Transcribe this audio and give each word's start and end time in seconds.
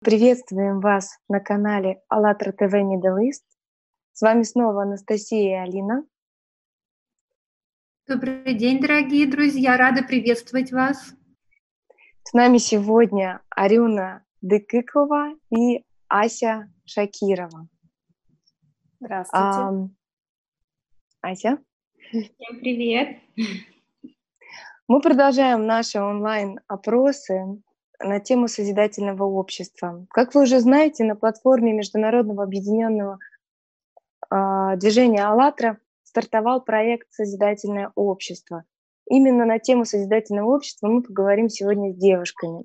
Приветствуем 0.00 0.80
вас 0.80 1.18
на 1.26 1.40
канале 1.40 2.02
АЛЛАТРА 2.08 2.52
ТВ 2.52 2.74
Middle 2.74 3.18
East. 3.24 3.42
С 4.12 4.20
вами 4.20 4.42
снова 4.42 4.82
Анастасия 4.82 5.64
и 5.64 5.68
Алина. 5.68 6.04
Добрый 8.06 8.54
день, 8.54 8.78
дорогие 8.80 9.26
друзья! 9.26 9.76
Рада 9.76 10.04
приветствовать 10.04 10.70
вас. 10.70 11.14
С 12.22 12.32
нами 12.34 12.58
сегодня 12.58 13.40
Арюна 13.48 14.24
Дыкыкова 14.42 15.32
и 15.50 15.82
Ася 16.08 16.70
Шакирова. 16.84 17.66
Здравствуйте. 19.00 19.44
А, 19.44 19.72
Ася? 21.22 21.58
Всем 22.10 22.60
привет! 22.60 23.18
Мы 24.88 25.00
продолжаем 25.00 25.66
наши 25.66 25.98
онлайн-опросы 25.98 27.62
на 28.00 28.20
тему 28.20 28.48
созидательного 28.48 29.24
общества. 29.24 30.06
Как 30.10 30.34
вы 30.34 30.42
уже 30.42 30.60
знаете, 30.60 31.04
на 31.04 31.16
платформе 31.16 31.72
Международного 31.72 32.42
объединенного 32.42 33.18
э, 34.30 34.76
движения 34.76 35.24
«АЛЛАТРА» 35.24 35.78
стартовал 36.02 36.62
проект 36.62 37.12
«Созидательное 37.12 37.92
общество». 37.94 38.64
Именно 39.08 39.44
на 39.44 39.58
тему 39.58 39.84
созидательного 39.84 40.56
общества 40.56 40.88
мы 40.88 41.02
поговорим 41.02 41.48
сегодня 41.48 41.92
с 41.92 41.96
девушками. 41.96 42.64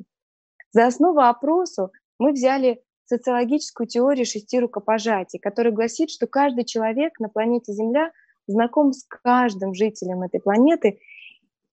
За 0.72 0.88
основу 0.88 1.20
опросу 1.20 1.92
мы 2.18 2.32
взяли 2.32 2.82
социологическую 3.06 3.88
теорию 3.88 4.26
шести 4.26 4.59
рукопожатий, 4.59 5.38
которая 5.38 5.74
гласит, 5.74 6.09
что 6.09 6.28
каждый 6.28 6.64
человек 6.64 7.20
на 7.20 7.30
планете 7.30 7.74
Земля 7.74 8.12
знаком 8.48 8.94
с 8.94 9.04
каждым 9.04 9.74
жителем 9.74 10.24
этой 10.24 10.40
планеты. 10.40 11.00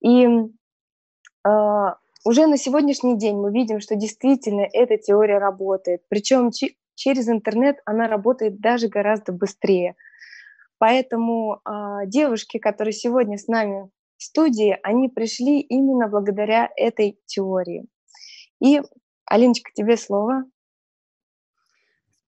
И 0.01 0.27
э, 0.27 1.89
уже 2.29 2.47
на 2.47 2.59
сегодняшний 2.59 3.17
день 3.17 3.37
мы 3.37 3.51
видим, 3.51 3.81
что 3.81 3.97
действительно 3.97 4.69
эта 4.75 4.99
теория 4.99 5.39
работает. 5.39 6.03
Причем 6.11 6.51
через 6.95 7.27
интернет 7.27 7.79
она 7.87 8.07
работает 8.07 8.61
даже 8.61 8.89
гораздо 8.89 9.33
быстрее. 9.33 9.97
Поэтому 10.77 11.63
э, 11.65 12.07
девушки, 12.07 12.59
которые 12.59 12.93
сегодня 12.93 13.39
с 13.39 13.49
нами 13.49 13.89
в 14.19 14.23
студии, 14.23 14.77
они 14.83 15.09
пришли 15.09 15.61
именно 15.61 16.07
благодаря 16.07 16.69
этой 16.77 17.19
теории. 17.25 17.87
И, 18.61 18.83
Алиночка, 19.25 19.71
тебе 19.73 19.97
слово. 19.97 20.45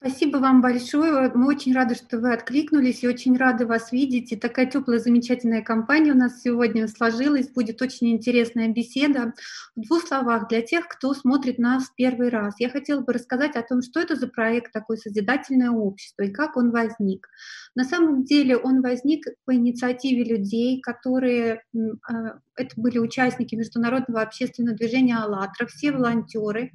Спасибо 0.02 0.38
вам 0.38 0.62
большое. 0.62 1.30
Мы 1.34 1.46
очень 1.46 1.74
рады, 1.74 1.94
что 1.94 2.18
вы 2.18 2.32
откликнулись 2.32 3.02
и 3.02 3.08
очень 3.08 3.36
рады 3.36 3.66
вас 3.66 3.92
видеть. 3.92 4.32
И 4.32 4.36
такая 4.36 4.64
теплая, 4.64 4.98
замечательная 4.98 5.60
компания 5.60 6.12
у 6.12 6.16
нас 6.16 6.40
сегодня 6.40 6.88
сложилась. 6.88 7.50
Будет 7.50 7.82
очень 7.82 8.10
интересная 8.12 8.68
беседа. 8.68 9.34
В 9.76 9.82
двух 9.82 10.08
словах 10.08 10.48
для 10.48 10.62
тех, 10.62 10.88
кто 10.88 11.12
смотрит 11.12 11.58
нас 11.58 11.92
первый 11.94 12.30
раз. 12.30 12.54
Я 12.58 12.70
хотела 12.70 13.02
бы 13.02 13.12
рассказать 13.12 13.56
о 13.56 13.62
том, 13.62 13.82
что 13.82 14.00
это 14.00 14.16
за 14.16 14.26
проект 14.26 14.72
такое 14.72 14.96
созидательное 14.96 15.70
общество 15.70 16.22
и 16.22 16.30
как 16.30 16.56
он 16.56 16.70
возник. 16.70 17.28
На 17.76 17.84
самом 17.84 18.24
деле 18.24 18.56
он 18.56 18.82
возник 18.82 19.24
по 19.44 19.54
инициативе 19.54 20.24
людей, 20.24 20.80
которые 20.80 21.62
а, 21.74 22.38
это 22.56 22.74
были 22.76 22.98
участники 22.98 23.54
международного 23.54 24.22
общественного 24.22 24.76
движения 24.76 25.16
«АЛЛАТРА», 25.16 25.66
все 25.66 25.92
волонтеры, 25.92 26.72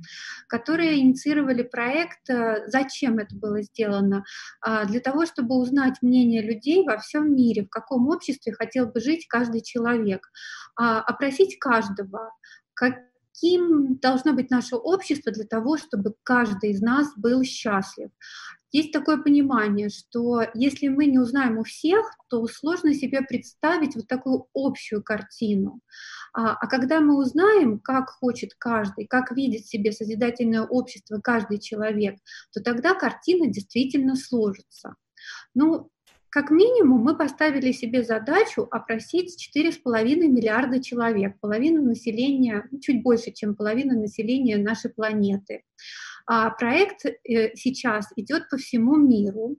которые 0.47 0.99
инициировали 0.99 1.63
проект. 1.63 2.29
Э, 2.29 2.63
зачем 2.67 3.19
это 3.19 3.35
было 3.35 3.61
сделано? 3.61 4.23
А, 4.61 4.85
для 4.85 4.99
того, 4.99 5.25
чтобы 5.25 5.55
узнать 5.55 5.95
мнение 6.01 6.41
людей 6.41 6.85
во 6.85 6.97
всем 6.97 7.35
мире, 7.35 7.63
в 7.65 7.69
каком 7.69 8.07
обществе 8.07 8.53
хотел 8.53 8.87
бы 8.87 8.99
жить 8.99 9.27
каждый 9.27 9.61
человек, 9.61 10.29
а, 10.75 11.01
опросить 11.01 11.59
каждого, 11.59 12.31
как 12.73 12.95
каким 13.35 13.97
должно 13.97 14.33
быть 14.33 14.49
наше 14.49 14.75
общество 14.75 15.31
для 15.31 15.45
того, 15.45 15.77
чтобы 15.77 16.15
каждый 16.23 16.71
из 16.71 16.81
нас 16.81 17.09
был 17.17 17.43
счастлив. 17.43 18.09
Есть 18.75 18.91
такое 18.91 19.15
понимание, 19.15 19.87
что 19.87 20.43
если 20.53 20.89
мы 20.89 21.05
не 21.05 21.17
узнаем 21.17 21.59
у 21.59 21.63
всех, 21.63 22.11
то 22.29 22.45
сложно 22.45 22.93
себе 22.93 23.21
представить 23.21 23.95
вот 23.95 24.07
такую 24.07 24.47
общую 24.53 25.01
картину. 25.01 25.79
А, 26.33 26.55
а 26.55 26.67
когда 26.67 26.99
мы 26.99 27.17
узнаем, 27.17 27.79
как 27.79 28.09
хочет 28.09 28.49
каждый, 28.57 29.07
как 29.07 29.31
видит 29.31 29.65
себе 29.65 29.93
созидательное 29.93 30.63
общество 30.63 31.21
каждый 31.23 31.59
человек, 31.59 32.17
то 32.51 32.61
тогда 32.61 32.95
картина 32.95 33.47
действительно 33.47 34.17
сложится. 34.17 34.95
Ну, 35.53 35.89
как 36.27 36.51
минимум 36.51 36.99
мы 36.99 37.17
поставили 37.17 37.71
себе 37.71 38.03
задачу 38.03 38.67
опросить 38.69 39.37
4,5 39.55 39.83
миллиарда 40.27 40.83
человек, 40.83 41.39
половину 41.39 41.81
населения, 41.81 42.67
чуть 42.81 43.03
больше, 43.03 43.31
чем 43.31 43.55
половина 43.55 43.97
населения 43.97 44.57
нашей 44.57 44.91
планеты. 44.91 45.63
А 46.27 46.49
проект 46.49 47.05
э, 47.05 47.55
сейчас 47.55 48.07
идет 48.15 48.49
по 48.49 48.57
всему 48.57 48.95
миру. 48.95 49.57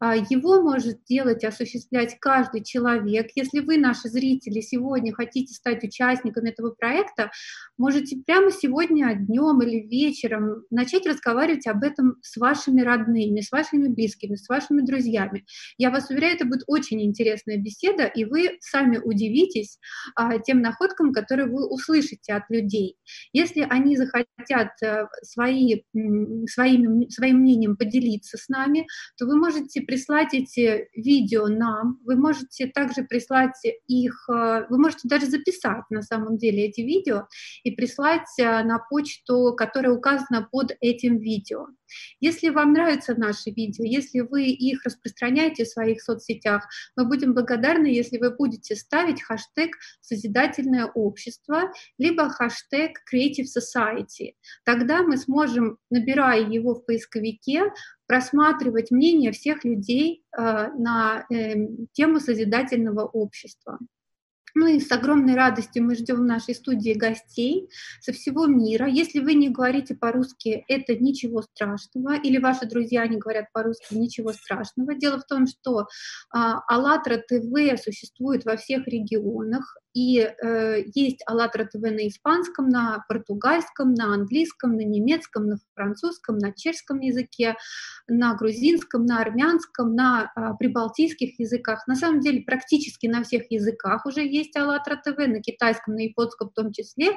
А, 0.00 0.16
его 0.16 0.62
может 0.62 1.04
делать, 1.04 1.44
осуществлять 1.44 2.16
каждый 2.20 2.64
человек. 2.64 3.28
Если 3.34 3.60
вы, 3.60 3.76
наши 3.76 4.08
зрители, 4.08 4.60
сегодня 4.62 5.12
хотите 5.12 5.52
стать 5.52 5.84
участником 5.84 6.46
этого 6.46 6.70
проекта, 6.70 7.30
можете 7.76 8.16
прямо 8.16 8.50
сегодня 8.50 9.14
днем 9.14 9.60
или 9.60 9.86
вечером 9.86 10.64
начать 10.70 11.06
разговаривать 11.06 11.66
об 11.66 11.84
этом 11.84 12.16
с 12.22 12.38
вашими 12.38 12.80
родными, 12.80 13.42
с 13.42 13.52
вашими 13.52 13.88
близкими, 13.88 14.36
с 14.36 14.48
вашими 14.48 14.80
друзьями. 14.80 15.44
Я 15.76 15.90
вас 15.90 16.08
уверяю, 16.08 16.36
это 16.36 16.46
будет 16.46 16.64
очень 16.66 17.02
интересная 17.02 17.58
беседа, 17.58 18.06
и 18.06 18.24
вы 18.24 18.56
сами 18.60 18.96
удивитесь 18.96 19.78
а, 20.14 20.38
тем 20.38 20.62
находкам, 20.62 21.12
которые 21.12 21.46
вы 21.46 21.68
услышите 21.68 22.32
от 22.32 22.44
людей. 22.48 22.96
Если 23.34 23.66
они 23.68 23.98
захотят 23.98 24.70
а, 24.82 25.08
свои, 25.22 25.82
своими, 26.48 27.10
своим 27.10 27.40
мнением 27.40 27.76
поделиться 27.76 28.38
с 28.38 28.48
нами, 28.48 28.86
то 29.18 29.26
вы 29.26 29.36
можете 29.36 29.82
прислать 29.90 30.34
эти 30.34 30.88
видео 30.94 31.48
нам, 31.48 31.98
вы 32.04 32.14
можете 32.14 32.68
также 32.68 33.02
прислать 33.02 33.60
их, 33.88 34.24
э, 34.28 34.66
вы 34.70 34.78
можете 34.78 35.08
даже 35.08 35.26
записать 35.26 35.82
на 35.90 36.02
самом 36.02 36.38
деле 36.38 36.66
эти 36.66 36.80
видео 36.80 37.26
и 37.64 37.72
прислать 37.72 38.28
э, 38.38 38.62
на 38.62 38.78
почту, 38.78 39.52
которая 39.56 39.92
указана 39.92 40.48
под 40.48 40.76
этим 40.80 41.18
видео. 41.18 41.66
Если 42.20 42.50
вам 42.50 42.72
нравятся 42.72 43.18
наши 43.18 43.50
видео, 43.50 43.84
если 43.84 44.20
вы 44.20 44.44
их 44.44 44.84
распространяете 44.84 45.64
в 45.64 45.68
своих 45.68 46.00
соцсетях, 46.00 46.68
мы 46.94 47.04
будем 47.04 47.34
благодарны, 47.34 47.86
если 47.86 48.18
вы 48.18 48.30
будете 48.30 48.76
ставить 48.76 49.20
хэштег 49.20 49.76
«Созидательное 50.00 50.86
общество» 50.86 51.72
либо 51.98 52.28
хэштег 52.28 52.98
«Creative 53.12 53.46
Society». 53.46 54.34
Тогда 54.64 55.02
мы 55.02 55.16
сможем, 55.16 55.78
набирая 55.90 56.48
его 56.48 56.76
в 56.76 56.86
поисковике, 56.86 57.72
просматривать 58.10 58.90
мнение 58.90 59.30
всех 59.30 59.64
людей 59.64 60.24
э, 60.36 60.42
на 60.42 61.24
э, 61.30 61.54
тему 61.92 62.18
созидательного 62.18 63.02
общества. 63.04 63.78
Ну 64.54 64.66
и 64.66 64.80
с 64.80 64.90
огромной 64.90 65.34
радостью 65.34 65.84
мы 65.84 65.94
ждем 65.94 66.16
в 66.16 66.24
нашей 66.24 66.54
студии 66.54 66.92
гостей 66.92 67.70
со 68.00 68.12
всего 68.12 68.46
мира. 68.46 68.86
Если 68.88 69.20
вы 69.20 69.34
не 69.34 69.48
говорите 69.48 69.94
по-русски, 69.94 70.64
это 70.68 70.96
ничего 70.96 71.42
страшного, 71.42 72.16
или 72.16 72.38
ваши 72.38 72.66
друзья 72.66 73.06
не 73.06 73.16
говорят 73.16 73.46
по-русски, 73.52 73.94
ничего 73.94 74.32
страшного. 74.32 74.94
Дело 74.94 75.18
в 75.18 75.24
том, 75.24 75.46
что 75.46 75.86
а, 76.32 76.60
АЛЛАТРА 76.68 77.24
ТВ 77.28 77.82
существует 77.82 78.44
во 78.44 78.56
всех 78.56 78.86
регионах, 78.86 79.76
и 79.92 80.20
э, 80.20 80.82
есть 80.94 81.22
АЛЛАТРА 81.26 81.64
ТВ 81.64 81.80
на 81.80 82.06
испанском, 82.06 82.68
на 82.68 83.04
португальском, 83.08 83.92
на 83.92 84.14
английском, 84.14 84.76
на 84.76 84.82
немецком, 84.82 85.46
на 85.48 85.58
французском, 85.74 86.38
на 86.38 86.52
чешском 86.52 87.00
языке, 87.00 87.56
на 88.06 88.34
грузинском, 88.34 89.04
на 89.04 89.20
армянском, 89.20 89.96
на 89.96 90.32
э, 90.36 90.40
прибалтийских 90.58 91.40
языках. 91.40 91.86
На 91.88 91.96
самом 91.96 92.20
деле 92.20 92.42
практически 92.42 93.06
на 93.06 93.24
всех 93.24 93.50
языках 93.50 94.06
уже 94.06 94.24
есть 94.24 94.39
АЛЛАТРА 94.56 95.02
ТВ, 95.04 95.18
на 95.26 95.40
китайском, 95.40 95.94
на 95.94 96.00
японском 96.00 96.48
в 96.48 96.52
том 96.52 96.72
числе 96.72 97.16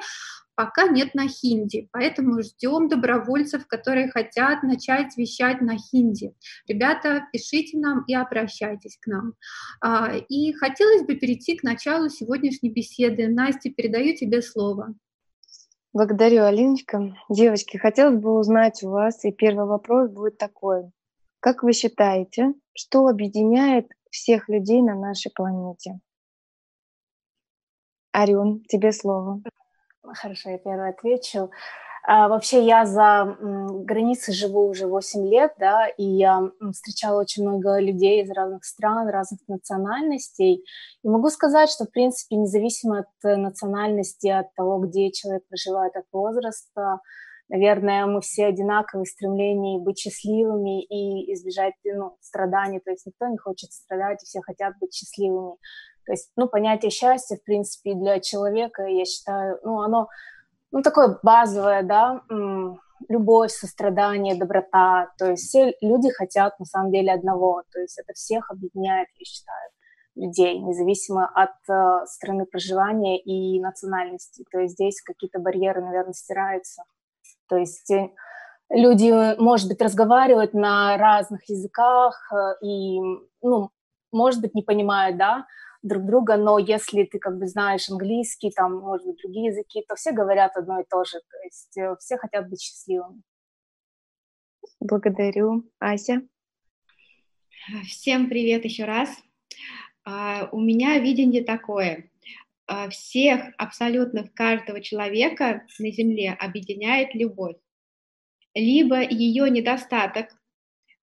пока 0.54 0.86
нет 0.86 1.14
на 1.14 1.28
хинди, 1.28 1.88
поэтому 1.92 2.42
ждем 2.42 2.88
добровольцев, 2.88 3.66
которые 3.66 4.10
хотят 4.10 4.62
начать 4.62 5.16
вещать 5.16 5.60
на 5.60 5.76
хинди. 5.76 6.34
Ребята, 6.68 7.26
пишите 7.32 7.78
нам 7.78 8.04
и 8.06 8.14
обращайтесь 8.14 8.98
к 9.00 9.06
нам. 9.06 9.34
А, 9.80 10.14
и 10.16 10.52
хотелось 10.52 11.02
бы 11.02 11.16
перейти 11.16 11.56
к 11.56 11.62
началу 11.62 12.08
сегодняшней 12.08 12.70
беседы. 12.70 13.28
Настя, 13.28 13.70
передаю 13.70 14.14
тебе 14.14 14.42
слово. 14.42 14.94
Благодарю, 15.92 16.44
Алиночка. 16.44 17.14
Девочки, 17.28 17.76
хотелось 17.76 18.20
бы 18.20 18.38
узнать 18.38 18.82
у 18.82 18.90
вас, 18.90 19.24
и 19.24 19.32
первый 19.32 19.66
вопрос 19.66 20.10
будет 20.10 20.38
такой. 20.38 20.90
Как 21.40 21.62
вы 21.62 21.72
считаете, 21.72 22.54
что 22.74 23.06
объединяет 23.06 23.88
всех 24.10 24.48
людей 24.48 24.82
на 24.82 24.94
нашей 24.94 25.30
планете? 25.30 26.00
Арюн, 28.14 28.62
тебе 28.68 28.92
слово. 28.92 29.42
Хорошо, 30.02 30.50
я 30.50 30.58
первый 30.58 30.90
отвечу. 30.90 31.50
А, 32.06 32.28
вообще 32.28 32.64
я 32.64 32.86
за 32.86 33.36
границей 33.40 34.34
живу 34.34 34.68
уже 34.68 34.86
8 34.86 35.26
лет, 35.26 35.54
да, 35.58 35.88
и 35.88 36.04
я 36.04 36.42
встречала 36.72 37.20
очень 37.20 37.42
много 37.42 37.80
людей 37.80 38.22
из 38.22 38.30
разных 38.30 38.64
стран, 38.64 39.08
разных 39.08 39.40
национальностей. 39.48 40.64
И 41.02 41.08
могу 41.08 41.28
сказать, 41.28 41.70
что, 41.70 41.86
в 41.86 41.90
принципе, 41.90 42.36
независимо 42.36 43.00
от 43.00 43.38
национальности, 43.38 44.28
от 44.28 44.54
того, 44.54 44.78
где 44.78 45.10
человек 45.10 45.42
проживает, 45.48 45.96
от 45.96 46.04
возраста, 46.12 47.00
наверное, 47.48 48.06
мы 48.06 48.20
все 48.20 48.46
одинаковые 48.46 49.06
стремления 49.06 49.80
быть 49.80 49.98
счастливыми 49.98 50.84
и 50.84 51.32
избежать 51.34 51.74
ну, 51.84 52.16
страданий, 52.20 52.78
то 52.78 52.92
есть 52.92 53.06
никто 53.06 53.26
не 53.26 53.38
хочет 53.38 53.72
страдать, 53.72 54.22
и 54.22 54.26
все 54.26 54.40
хотят 54.40 54.74
быть 54.78 54.94
счастливыми. 54.94 55.56
То 56.06 56.12
есть, 56.12 56.30
ну, 56.36 56.48
понятие 56.48 56.90
счастья, 56.90 57.36
в 57.36 57.44
принципе, 57.44 57.94
для 57.94 58.20
человека, 58.20 58.84
я 58.84 59.04
считаю, 59.04 59.58
ну, 59.62 59.80
оно, 59.80 60.08
ну, 60.70 60.82
такое 60.82 61.18
базовое, 61.22 61.82
да, 61.82 62.22
любовь, 63.08 63.50
сострадание, 63.50 64.34
доброта. 64.34 65.10
То 65.18 65.30
есть 65.30 65.48
все 65.48 65.74
люди 65.80 66.10
хотят 66.10 66.58
на 66.58 66.64
самом 66.64 66.92
деле 66.92 67.12
одного. 67.12 67.62
То 67.72 67.80
есть 67.80 67.98
это 67.98 68.12
всех 68.14 68.50
объединяет, 68.50 69.08
я 69.18 69.24
считаю, 69.24 69.70
людей, 70.16 70.58
независимо 70.60 71.26
от 71.26 71.50
э, 71.68 72.06
страны 72.06 72.46
проживания 72.46 73.18
и 73.18 73.60
национальности. 73.60 74.44
То 74.50 74.60
есть 74.60 74.74
здесь 74.74 75.02
какие-то 75.02 75.40
барьеры, 75.40 75.80
наверное, 75.80 76.12
стираются. 76.12 76.84
То 77.48 77.56
есть 77.56 77.90
э, 77.90 78.10
люди, 78.70 79.36
может 79.40 79.68
быть, 79.68 79.82
разговаривают 79.82 80.54
на 80.54 80.96
разных 80.96 81.48
языках 81.48 82.30
э, 82.32 82.64
и, 82.64 83.00
ну, 83.42 83.70
может 84.12 84.40
быть, 84.40 84.54
не 84.54 84.62
понимают, 84.62 85.16
да, 85.16 85.46
друг 85.84 86.06
друга, 86.06 86.36
но 86.36 86.58
если 86.58 87.04
ты 87.04 87.18
как 87.18 87.38
бы 87.38 87.46
знаешь 87.46 87.88
английский, 87.90 88.50
там, 88.50 88.78
может 88.78 89.06
быть, 89.06 89.18
другие 89.22 89.48
языки, 89.48 89.84
то 89.86 89.94
все 89.94 90.12
говорят 90.12 90.56
одно 90.56 90.80
и 90.80 90.84
то 90.88 91.04
же, 91.04 91.20
то 91.30 91.38
есть 91.44 91.76
э, 91.76 91.94
все 92.00 92.16
хотят 92.16 92.48
быть 92.48 92.62
счастливыми. 92.62 93.22
Благодарю. 94.80 95.70
Ася? 95.78 96.22
Всем 97.86 98.28
привет 98.28 98.64
еще 98.64 98.84
раз. 98.84 99.10
Uh, 100.06 100.48
у 100.52 100.60
меня 100.60 100.98
видение 100.98 101.44
такое. 101.44 102.10
Uh, 102.70 102.90
всех, 102.90 103.54
абсолютно 103.56 104.28
каждого 104.28 104.82
человека 104.82 105.66
на 105.78 105.90
Земле 105.90 106.32
объединяет 106.32 107.14
любовь. 107.14 107.56
Либо 108.54 109.00
ее 109.00 109.50
недостаток, 109.50 110.28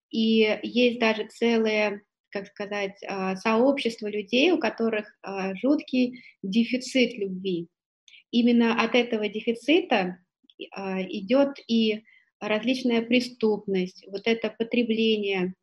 и 0.09 0.59
есть 0.63 0.99
даже 0.99 1.27
целые 1.27 2.01
как 2.31 2.47
сказать, 2.47 2.97
а, 3.07 3.35
сообщество 3.35 4.07
людей, 4.07 4.51
у 4.51 4.57
которых 4.57 5.17
а, 5.21 5.55
жуткий 5.55 6.23
дефицит 6.43 7.17
любви. 7.17 7.67
Именно 8.31 8.81
от 8.81 8.95
этого 8.95 9.27
дефицита 9.27 10.19
а, 10.71 11.01
идет 11.01 11.57
и 11.67 12.03
различная 12.39 13.01
преступность, 13.01 14.05
вот 14.07 14.21
это 14.25 14.49
потребление, 14.57 15.53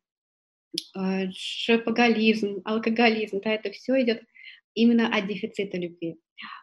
шопоголизм, 1.33 2.61
алкоголизм, 2.65 3.41
да, 3.43 3.53
это 3.53 3.71
все 3.71 3.99
идет 4.03 4.21
именно 4.75 5.07
от 5.07 5.27
дефицита 5.27 5.75
любви. 5.77 6.17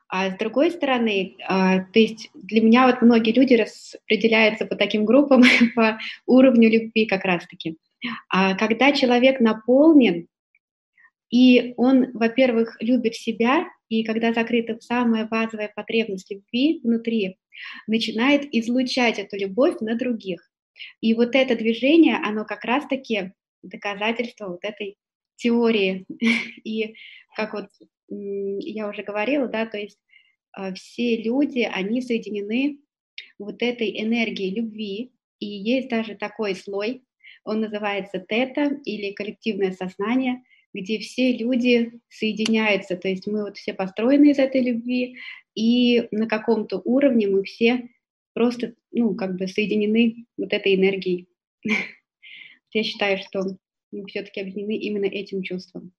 А 0.06 0.31
с 0.31 0.39
другой 0.39 0.71
стороны, 0.71 1.35
то 1.49 1.99
есть 1.99 2.31
для 2.33 2.61
меня 2.61 2.87
вот 2.87 3.03
многие 3.03 3.33
люди 3.33 3.55
распределяются 3.55 4.67
по 4.67 4.77
таким 4.77 5.05
группам, 5.05 5.43
по 5.75 5.99
уровню 6.27 6.71
любви 6.71 7.06
как 7.06 7.25
раз-таки. 7.25 7.77
А 8.29 8.55
когда 8.55 8.93
человек 8.93 9.41
наполнен, 9.41 10.29
и 11.31 11.75
он, 11.77 12.12
во-первых, 12.12 12.77
любит 12.81 13.15
себя, 13.15 13.67
и 13.89 14.05
когда 14.05 14.33
закрыта 14.33 14.79
самая 14.81 15.27
базовая 15.27 15.73
потребность 15.75 16.31
любви 16.31 16.81
внутри, 16.83 17.39
начинает 17.87 18.47
излучать 18.55 19.19
эту 19.19 19.37
любовь 19.37 19.81
на 19.81 19.97
других. 19.97 20.51
И 21.01 21.15
вот 21.15 21.35
это 21.35 21.56
движение, 21.56 22.17
оно 22.17 22.45
как 22.45 22.65
раз-таки 22.65 23.33
доказательство 23.62 24.49
вот 24.49 24.65
этой 24.65 24.97
теории. 25.37 26.06
И 26.65 26.95
как 27.37 27.55
вот 27.55 27.69
я 28.09 28.89
уже 28.89 29.03
говорила, 29.03 29.49
да, 29.49 29.67
то 29.67 29.79
есть 29.79 29.99
а, 30.53 30.73
все 30.75 31.17
люди, 31.17 31.61
они 31.61 32.01
соединены 32.03 32.79
вот 33.39 33.62
этой 33.62 34.01
энергией 34.01 34.55
любви, 34.55 35.12
и 35.41 35.47
есть 35.47 35.89
даже 35.89 36.15
такой 36.15 36.55
слой, 36.55 37.05
он 37.44 37.61
называется 37.61 38.19
тета 38.19 38.81
или 38.85 39.12
коллективное 39.12 39.73
сознание, 39.73 40.43
где 40.73 40.99
все 40.99 41.37
люди 41.37 42.00
соединяются, 42.08 42.96
то 42.96 43.08
есть 43.08 43.26
мы 43.26 43.44
вот 43.44 43.56
все 43.56 43.75
построены 43.75 44.31
из 44.31 44.38
этой 44.38 44.62
любви, 44.62 45.19
и 45.55 46.08
на 46.11 46.26
каком-то 46.26 46.81
уровне 46.85 47.29
мы 47.29 47.44
все 47.44 47.88
просто, 48.32 48.75
ну, 48.91 49.14
как 49.14 49.37
бы 49.37 49.46
соединены 49.46 50.26
вот 50.37 50.52
этой 50.52 50.75
энергией. 50.75 51.29
Я 52.73 52.82
считаю, 52.82 53.19
что 53.19 53.56
мы 53.93 54.05
все-таки 54.06 54.41
объединены 54.41 54.76
именно 54.76 55.05
этим 55.05 55.43
чувством. 55.43 55.93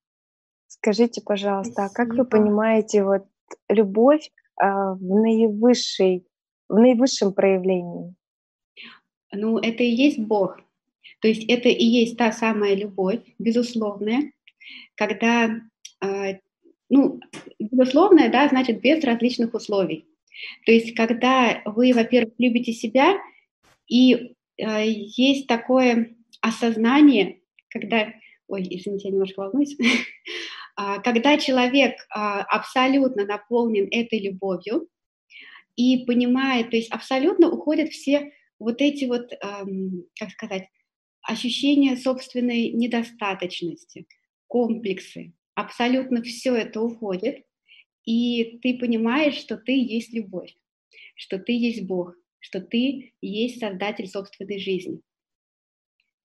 Скажите, 0.67 1.21
пожалуйста, 1.21 1.85
а 1.85 1.89
как 1.89 2.13
вы 2.13 2.25
понимаете 2.25 3.03
вот 3.03 3.25
любовь 3.69 4.29
а, 4.59 4.93
в 4.93 5.01
наивысшей, 5.01 6.27
в 6.67 6.75
наивысшем 6.77 7.33
проявлении? 7.33 8.13
Ну, 9.31 9.57
это 9.57 9.83
и 9.83 9.89
есть 9.89 10.19
Бог. 10.19 10.59
То 11.21 11.27
есть 11.27 11.45
это 11.49 11.69
и 11.69 11.83
есть 11.83 12.17
та 12.17 12.31
самая 12.31 12.75
любовь, 12.75 13.21
безусловная, 13.39 14.31
когда, 14.95 15.61
э, 16.01 16.39
ну, 16.89 17.19
безусловная, 17.59 18.29
да, 18.29 18.47
значит 18.47 18.81
без 18.81 19.03
различных 19.03 19.53
условий. 19.53 20.05
То 20.65 20.71
есть 20.71 20.93
когда 20.95 21.61
вы, 21.65 21.93
во-первых, 21.93 22.33
любите 22.37 22.73
себя, 22.73 23.17
и 23.87 24.35
э, 24.57 24.83
есть 24.87 25.47
такое 25.47 26.15
осознание, 26.41 27.39
когда, 27.69 28.13
ой, 28.47 28.63
извините, 28.69 29.07
я 29.07 29.11
немножко 29.11 29.39
волнуюсь, 29.39 29.75
а, 30.75 30.99
когда 30.99 31.37
человек 31.37 31.95
а, 32.09 32.41
абсолютно 32.41 33.25
наполнен 33.25 33.87
этой 33.91 34.19
любовью 34.19 34.87
и 35.75 36.05
понимает, 36.05 36.69
то 36.69 36.75
есть 36.77 36.91
абсолютно 36.91 37.49
уходят 37.49 37.89
все 37.89 38.31
вот 38.59 38.79
эти 38.79 39.03
вот, 39.03 39.31
как 40.17 40.29
сказать, 40.29 40.69
ощущение 41.25 41.97
собственной 41.97 42.69
недостаточности, 42.69 44.07
комплексы. 44.47 45.33
Абсолютно 45.55 46.21
все 46.21 46.55
это 46.55 46.81
уходит, 46.81 47.45
и 48.05 48.59
ты 48.61 48.77
понимаешь, 48.77 49.35
что 49.35 49.57
ты 49.57 49.71
есть 49.71 50.13
любовь, 50.13 50.55
что 51.15 51.39
ты 51.39 51.53
есть 51.53 51.85
Бог, 51.85 52.15
что 52.39 52.61
ты 52.61 53.13
есть 53.21 53.59
создатель 53.59 54.07
собственной 54.07 54.59
жизни. 54.59 55.01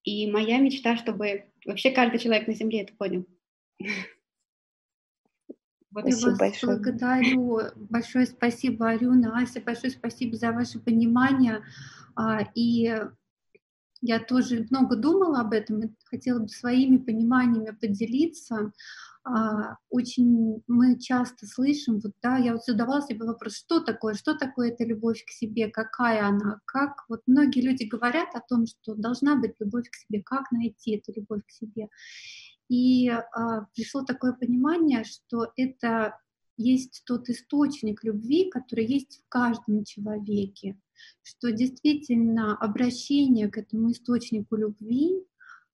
И 0.02 0.30
моя 0.30 0.58
мечта, 0.58 0.96
чтобы 0.96 1.44
вообще 1.64 1.90
каждый 1.90 2.18
человек 2.18 2.46
на 2.46 2.54
Земле 2.54 2.82
это 2.82 2.94
понял. 2.94 3.26
Вот 5.92 6.06
Я 6.06 6.14
вас 6.14 6.38
большое. 6.38 6.76
благодарю. 6.76 7.60
Большое 7.74 8.26
спасибо, 8.26 8.90
Арюна, 8.90 9.36
Ася, 9.42 9.60
большое 9.60 9.90
спасибо 9.90 10.36
за 10.36 10.52
ваше 10.52 10.78
понимание. 10.78 11.64
А, 12.14 12.48
и 12.54 12.94
я 14.02 14.18
тоже 14.18 14.66
много 14.70 14.96
думала 14.96 15.40
об 15.40 15.52
этом 15.52 15.80
и 15.80 15.94
хотела 16.04 16.40
бы 16.40 16.48
своими 16.48 16.96
пониманиями 16.98 17.76
поделиться. 17.78 18.72
А, 19.22 19.76
очень 19.90 20.62
мы 20.66 20.98
часто 20.98 21.46
слышим, 21.46 22.00
вот 22.00 22.12
да, 22.22 22.38
я 22.38 22.52
вот 22.52 22.64
задавала 22.64 23.02
себе 23.02 23.26
вопрос, 23.26 23.56
что 23.56 23.80
такое, 23.80 24.14
что 24.14 24.34
такое 24.34 24.70
эта 24.70 24.84
любовь 24.84 25.22
к 25.26 25.30
себе, 25.30 25.68
какая 25.68 26.26
она, 26.26 26.60
как 26.64 27.04
вот 27.08 27.20
многие 27.26 27.60
люди 27.60 27.84
говорят 27.84 28.34
о 28.34 28.40
том, 28.40 28.66
что 28.66 28.94
должна 28.94 29.36
быть 29.36 29.56
любовь 29.60 29.90
к 29.90 29.94
себе, 29.94 30.22
как 30.22 30.50
найти 30.52 30.96
эту 30.96 31.12
любовь 31.12 31.42
к 31.46 31.50
себе. 31.50 31.88
И 32.70 33.10
а, 33.10 33.66
пришло 33.74 34.04
такое 34.04 34.32
понимание, 34.32 35.04
что 35.04 35.52
это 35.56 36.18
есть 36.60 37.02
тот 37.06 37.28
источник 37.28 38.04
любви, 38.04 38.50
который 38.50 38.86
есть 38.86 39.22
в 39.24 39.28
каждом 39.28 39.84
человеке 39.84 40.76
что 41.22 41.52
действительно 41.52 42.56
обращение 42.56 43.48
к 43.48 43.58
этому 43.58 43.92
источнику 43.92 44.56
любви, 44.56 45.24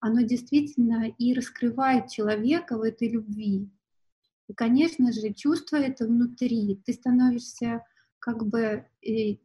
оно 0.01 0.23
действительно 0.23 1.09
и 1.19 1.35
раскрывает 1.35 2.09
человека 2.09 2.77
в 2.77 2.83
этой 2.83 3.09
любви. 3.09 3.71
И, 4.49 4.53
конечно 4.53 5.13
же, 5.13 5.33
чувство 5.33 5.77
это 5.77 6.07
внутри. 6.07 6.81
Ты 6.85 6.93
становишься 6.93 7.85
как 8.19 8.47
бы 8.47 8.87
э, 9.03 9.37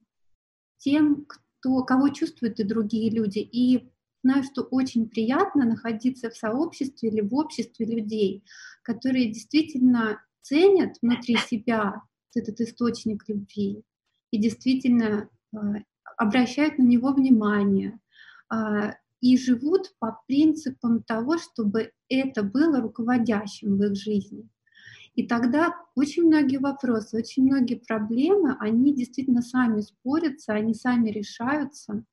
тем, 0.78 1.26
кто, 1.26 1.84
кого 1.84 2.10
чувствуют 2.10 2.60
и 2.60 2.64
другие 2.64 3.10
люди. 3.10 3.40
И 3.40 3.90
знаю, 4.24 4.44
что 4.44 4.62
очень 4.62 5.10
приятно 5.10 5.66
находиться 5.66 6.30
в 6.30 6.38
сообществе 6.38 7.10
или 7.10 7.22
в 7.22 7.34
обществе 7.34 7.86
людей, 7.86 8.44
которые 8.84 9.32
действительно 9.32 10.22
ценят 10.42 10.98
внутри 11.02 11.38
себя 11.38 12.04
этот 12.36 12.60
источник 12.62 13.24
любви 13.28 13.84
и 14.32 14.38
действительно 14.38 15.30
а, 15.54 15.58
обращают 16.18 16.78
на 16.78 16.84
него 16.84 17.14
внимание 17.14 18.00
а, 18.50 18.96
и 19.20 19.38
живут 19.38 19.94
по 20.00 20.20
принципам 20.28 21.04
того, 21.04 21.38
чтобы 21.38 21.92
это 22.10 22.44
было 22.44 22.82
руководящим 22.82 23.78
в 23.78 23.84
их 23.84 23.96
жизни. 23.96 24.50
И 25.14 25.28
тогда 25.28 25.76
очень 25.96 26.24
многие 26.24 26.58
вопросы, 26.58 27.18
очень 27.18 27.44
многие 27.44 27.76
проблемы, 27.76 28.56
они 28.60 28.94
действительно 28.94 29.42
сами 29.42 29.82
спорятся, 29.82 30.54
они 30.54 30.74
сами 30.74 31.10
решаются. 31.10 32.04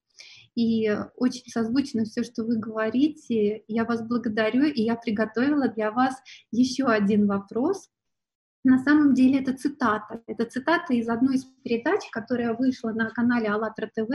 И 0.57 0.91
очень 1.15 1.49
созвучно 1.49 2.05
все, 2.05 2.25
что 2.25 2.43
вы 2.43 2.57
говорите. 2.57 3.63
Я 3.69 3.85
вас 3.85 4.03
благодарю, 4.03 4.65
и 4.65 4.83
я 4.83 4.97
приготовила 4.97 5.69
для 5.69 5.93
вас 5.93 6.17
еще 6.51 6.87
один 6.87 7.29
вопрос, 7.29 7.89
На 8.65 8.79
самом 8.79 9.15
деле 9.15 9.41
это 9.41 9.57
цитата. 9.57 10.23
Это 10.27 10.45
цитата 10.45 10.93
из 10.93 11.09
одной 11.09 11.37
из 11.37 11.45
передач, 11.63 12.01
которая 12.11 12.55
вышла 12.55 12.91
на 12.91 13.11
канале 13.11 13.49
АЛЛАТРА 13.49 13.91
ТВ. 13.95 14.11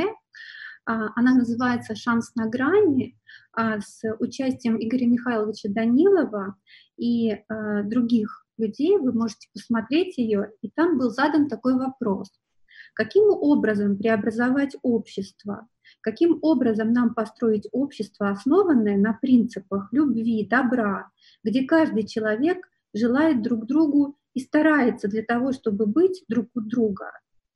А, 0.86 1.10
она 1.16 1.34
называется 1.34 1.96
«Шанс 1.96 2.36
на 2.36 2.48
грани» 2.48 3.18
а, 3.54 3.80
с 3.80 4.02
участием 4.20 4.78
Игоря 4.78 5.08
Михайловича 5.08 5.70
Данилова 5.70 6.56
и 6.98 7.32
а, 7.32 7.84
других 7.84 8.46
людей. 8.58 8.98
Вы 8.98 9.14
можете 9.14 9.48
посмотреть 9.54 10.18
ее. 10.18 10.52
И 10.62 10.70
там 10.70 10.98
был 10.98 11.10
задан 11.10 11.48
такой 11.48 11.76
вопрос. 11.76 12.30
Каким 12.94 13.24
образом 13.30 13.98
преобразовать 13.98 14.76
общество? 14.82 15.68
Каким 16.02 16.40
образом 16.42 16.92
нам 16.92 17.14
построить 17.14 17.68
общество, 17.72 18.30
основанное 18.30 18.98
на 18.98 19.14
принципах 19.14 19.88
любви, 19.92 20.46
добра, 20.48 21.10
где 21.44 21.66
каждый 21.66 22.06
человек 22.06 22.70
желает 22.94 23.42
друг 23.42 23.66
другу 23.66 24.18
и 24.34 24.40
старается 24.40 25.08
для 25.08 25.24
того, 25.24 25.52
чтобы 25.52 25.86
быть 25.86 26.24
друг 26.28 26.50
у 26.56 26.62
друга, 26.62 27.12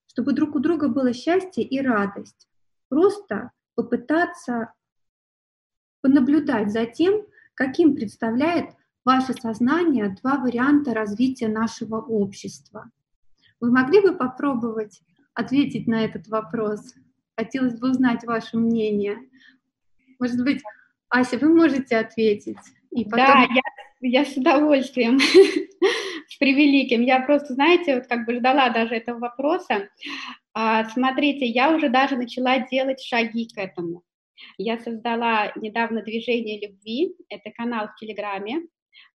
чтобы 0.07 0.33
друг 0.33 0.55
у 0.55 0.59
друга 0.59 0.87
было 0.87 1.13
счастье 1.13 1.63
и 1.63 1.81
радость. 1.81 2.47
Просто 2.89 3.51
попытаться 3.75 4.73
понаблюдать 6.01 6.71
за 6.71 6.85
тем, 6.85 7.25
каким 7.53 7.95
представляет 7.95 8.71
ваше 9.03 9.33
сознание 9.33 10.15
два 10.21 10.37
варианта 10.37 10.93
развития 10.93 11.47
нашего 11.47 11.97
общества. 11.97 12.89
Вы 13.59 13.71
могли 13.71 14.01
бы 14.01 14.15
попробовать 14.15 15.01
ответить 15.33 15.87
на 15.87 16.03
этот 16.03 16.27
вопрос? 16.27 16.93
Хотелось 17.35 17.79
бы 17.79 17.91
узнать 17.91 18.23
ваше 18.25 18.57
мнение. 18.57 19.17
Может 20.19 20.43
быть, 20.43 20.61
Ася, 21.09 21.37
вы 21.37 21.49
можете 21.53 21.97
ответить? 21.97 22.57
И 22.91 23.03
потом... 23.05 23.17
Да, 23.17 23.47
я, 24.01 24.21
я 24.21 24.25
с 24.25 24.35
удовольствием, 24.35 25.19
превеликим. 26.37 27.01
Я 27.01 27.21
просто, 27.21 27.53
знаете, 27.53 27.95
вот 27.95 28.07
как 28.07 28.25
бы 28.25 28.35
ждала 28.35 28.69
даже 28.69 28.95
этого 28.95 29.19
вопроса. 29.19 29.89
А, 30.53 30.85
смотрите, 30.85 31.45
я 31.45 31.75
уже 31.75 31.89
даже 31.89 32.15
начала 32.15 32.59
делать 32.59 33.01
шаги 33.01 33.47
к 33.47 33.57
этому. 33.57 34.03
Я 34.57 34.79
создала 34.79 35.51
недавно 35.55 36.01
движение 36.01 36.59
любви, 36.67 37.15
это 37.29 37.51
канал 37.51 37.87
в 37.87 37.99
Телеграме, 37.99 38.61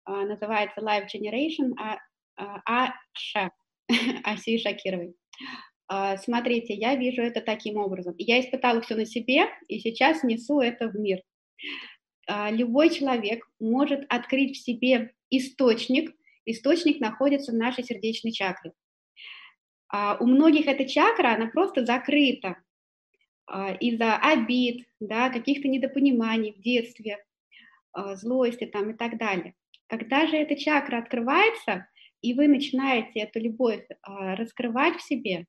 а, 0.05 0.25
называется 0.25 0.81
Live 0.81 1.07
Generation 1.15 1.73
а, 1.79 1.99
а, 2.37 2.93
Аша, 3.15 3.51
Аси 4.25 4.59
Шакировой. 4.59 5.15
Смотрите, 6.25 6.73
я 6.73 6.95
вижу 6.95 7.21
это 7.21 7.43
таким 7.43 7.77
образом. 7.77 8.15
Я 8.17 8.41
испытала 8.41 8.81
все 8.81 8.95
на 8.95 9.05
себе, 9.05 9.49
и 9.69 9.79
сейчас 9.79 10.23
несу 10.23 10.61
это 10.61 10.89
в 10.89 10.95
мир. 10.95 11.21
Любой 12.51 12.89
человек 12.89 13.47
может 13.61 14.07
открыть 14.09 14.57
в 14.57 14.65
себе 14.65 15.13
источник. 15.29 16.15
Источник 16.45 17.01
находится 17.01 17.53
в 17.53 17.57
нашей 17.57 17.85
сердечной 17.85 18.33
чакре. 18.33 18.73
А 19.89 20.17
у 20.19 20.27
многих 20.27 20.67
эта 20.67 20.87
чакра, 20.87 21.35
она 21.35 21.47
просто 21.49 21.85
закрыта 21.85 22.57
а, 23.47 23.75
из-за 23.75 24.17
обид, 24.17 24.87
да, 25.01 25.29
каких-то 25.29 25.69
недопониманий 25.69 26.53
в 26.53 26.61
детстве, 26.61 27.19
а, 27.93 28.17
злости 28.17 28.65
там 28.65 28.91
и 28.91 28.95
так 28.95 29.19
далее. 29.19 29.55
Когда 29.89 30.27
же 30.27 30.37
эта 30.37 30.57
чакра 30.57 30.99
открывается, 30.99 31.87
и 32.23 32.33
вы 32.35 32.49
начинаете 32.49 33.21
эту 33.21 33.41
любовь 33.41 33.85
раскрывать 34.03 34.97
в 34.97 35.03
себе, 35.03 35.47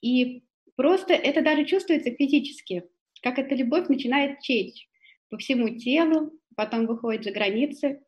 и 0.00 0.44
просто 0.76 1.12
это 1.12 1.42
даже 1.42 1.66
чувствуется 1.66 2.10
физически, 2.12 2.84
как 3.22 3.38
эта 3.38 3.54
любовь 3.54 3.88
начинает 3.88 4.40
течь 4.40 4.88
по 5.28 5.36
всему 5.36 5.68
телу, 5.76 6.32
потом 6.56 6.86
выходит 6.86 7.24
за 7.24 7.32
границы, 7.32 8.02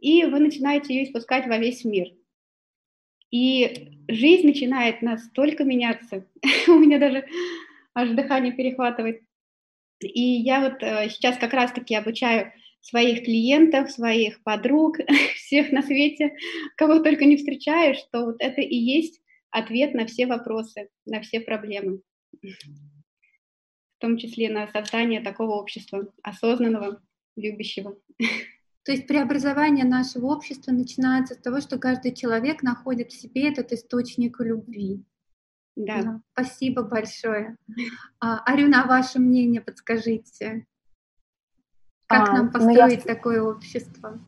и 0.00 0.24
вы 0.24 0.40
начинаете 0.40 0.94
ее 0.94 1.04
испускать 1.04 1.46
во 1.46 1.58
весь 1.58 1.84
мир– 1.84 2.08
и 3.30 4.02
жизнь 4.08 4.46
начинает 4.46 5.02
настолько 5.02 5.64
меняться. 5.64 6.26
У 6.68 6.78
меня 6.78 6.98
даже 6.98 7.26
аж 7.94 8.10
дыхание 8.10 8.52
перехватывает. 8.52 9.22
И 10.00 10.20
я 10.20 10.60
вот 10.60 10.82
э, 10.82 11.08
сейчас 11.10 11.36
как 11.36 11.52
раз-таки 11.52 11.94
обучаю 11.94 12.52
своих 12.80 13.24
клиентов, 13.24 13.90
своих 13.90 14.42
подруг, 14.42 14.96
всех 15.36 15.70
на 15.70 15.82
свете, 15.82 16.34
кого 16.76 17.00
только 17.00 17.24
не 17.24 17.36
встречаю, 17.36 17.94
что 17.94 18.26
вот 18.26 18.36
это 18.40 18.60
и 18.62 18.74
есть 18.74 19.20
ответ 19.50 19.94
на 19.94 20.06
все 20.06 20.26
вопросы, 20.26 20.88
на 21.06 21.20
все 21.20 21.40
проблемы. 21.40 22.00
В 22.42 24.00
том 24.00 24.16
числе 24.16 24.48
на 24.48 24.66
создание 24.68 25.20
такого 25.20 25.60
общества, 25.60 26.10
осознанного, 26.22 27.02
любящего. 27.36 27.96
То 28.84 28.92
есть 28.92 29.06
преобразование 29.06 29.84
нашего 29.84 30.26
общества 30.26 30.72
начинается 30.72 31.34
с 31.34 31.38
того, 31.38 31.60
что 31.60 31.78
каждый 31.78 32.14
человек 32.14 32.62
находит 32.62 33.10
в 33.10 33.20
себе 33.20 33.50
этот 33.50 33.72
источник 33.72 34.40
любви. 34.40 35.04
Да. 35.76 36.02
да 36.02 36.20
спасибо 36.32 36.82
большое. 36.82 37.56
А, 38.20 38.42
Арюна, 38.44 38.84
а 38.84 38.86
ваше 38.86 39.18
мнение 39.18 39.60
подскажите? 39.60 40.66
Как 42.06 42.28
а, 42.28 42.32
нам 42.32 42.50
построить 42.50 43.04
ну 43.04 43.10
я, 43.10 43.14
такое 43.14 43.42
общество? 43.42 44.18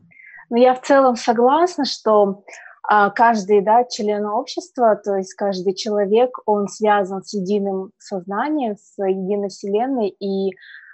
Ну, 0.49 0.57
я 0.57 0.73
в 0.75 0.81
целом 0.81 1.15
согласна, 1.15 1.85
что 1.85 2.43
а, 2.83 3.09
каждый 3.09 3.61
да, 3.61 3.83
член 3.85 4.25
общества, 4.25 4.95
то 4.95 5.15
есть 5.15 5.33
каждый 5.33 5.73
человек, 5.73 6.37
он 6.45 6.67
связан 6.67 7.23
с 7.23 7.33
единым 7.33 7.91
сознанием, 7.97 8.77
с 8.77 8.95
единой 8.97 9.49
вселенной, 9.49 10.09
и 10.09 10.51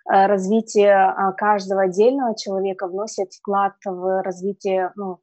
развитие 0.09 0.93
а, 0.93 1.31
каждого 1.33 1.83
отдельного 1.83 2.35
человека 2.35 2.87
вносит 2.87 3.31
вклад 3.33 3.73
в 3.85 4.23
развитие 4.23 4.91
ну, 4.95 5.19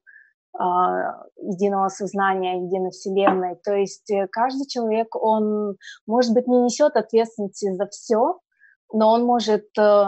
а, 0.58 1.24
единого 1.36 1.88
сознания, 1.88 2.62
единой 2.64 2.90
вселенной. 2.90 3.56
То 3.64 3.74
есть 3.74 4.10
э, 4.10 4.28
каждый 4.30 4.66
человек, 4.66 5.14
он, 5.16 5.76
может 6.06 6.32
быть, 6.32 6.46
не 6.46 6.60
несет 6.62 6.96
ответственности 6.96 7.72
за 7.72 7.86
все, 7.88 8.38
но 8.92 9.10
он 9.10 9.24
может 9.24 9.66
э, 9.78 10.04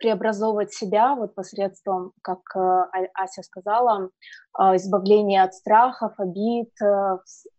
преобразовывать 0.00 0.72
себя 0.72 1.14
вот 1.14 1.34
посредством, 1.34 2.12
как 2.22 2.40
а, 2.56 2.88
Ася 3.14 3.42
сказала, 3.42 4.10
избавления 4.58 5.44
от 5.44 5.54
страхов, 5.54 6.14
обид, 6.18 6.70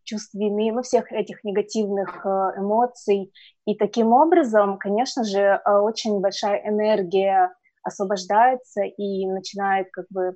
чувств 0.04 0.34
вины, 0.34 0.74
ну, 0.74 0.82
всех 0.82 1.12
этих 1.12 1.44
негативных 1.46 2.26
эмоций. 2.58 3.32
И 3.66 3.76
таким 3.76 4.12
образом, 4.12 4.78
конечно 4.78 5.24
же, 5.24 5.40
э, 5.40 5.72
очень 5.72 6.20
большая 6.20 6.68
энергия 6.68 7.54
освобождается 7.84 8.82
и 8.82 9.26
начинает 9.28 9.88
как 9.92 10.06
бы 10.10 10.36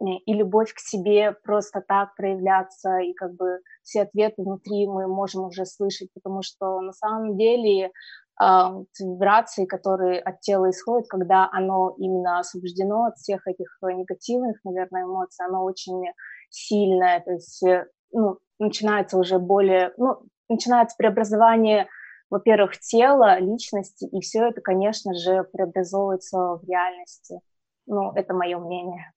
и 0.00 0.34
любовь 0.34 0.72
к 0.74 0.80
себе 0.80 1.32
просто 1.44 1.80
так 1.86 2.14
проявляться, 2.16 2.98
и 2.98 3.12
как 3.14 3.34
бы 3.34 3.60
все 3.82 4.02
ответы 4.02 4.42
внутри 4.42 4.86
мы 4.86 5.06
можем 5.06 5.44
уже 5.44 5.64
слышать, 5.66 6.08
потому 6.14 6.42
что 6.42 6.80
на 6.80 6.92
самом 6.92 7.36
деле 7.38 7.86
э, 7.86 7.90
вибрации, 8.40 9.64
которые 9.64 10.20
от 10.20 10.40
тела 10.40 10.70
исходят, 10.70 11.06
когда 11.08 11.48
оно 11.52 11.94
именно 11.98 12.40
освобождено 12.40 13.04
от 13.04 13.16
всех 13.16 13.46
этих 13.46 13.78
негативных, 13.82 14.56
наверное, 14.64 15.04
эмоций, 15.04 15.46
оно 15.46 15.64
очень 15.64 16.02
сильное, 16.50 17.20
то 17.20 17.30
есть 17.32 17.62
э, 17.62 17.86
ну, 18.12 18.38
начинается 18.58 19.18
уже 19.18 19.38
более, 19.38 19.92
ну, 19.98 20.22
начинается 20.48 20.96
преобразование 20.96 21.88
во-первых, 22.30 22.80
тело, 22.80 23.38
личности, 23.38 24.06
и 24.06 24.20
все 24.20 24.48
это, 24.48 24.60
конечно 24.60 25.14
же, 25.14 25.44
преобразовывается 25.52 26.56
в 26.56 26.64
реальности. 26.66 27.38
Ну, 27.86 28.10
это 28.12 28.34
мое 28.34 28.58
мнение. 28.58 29.12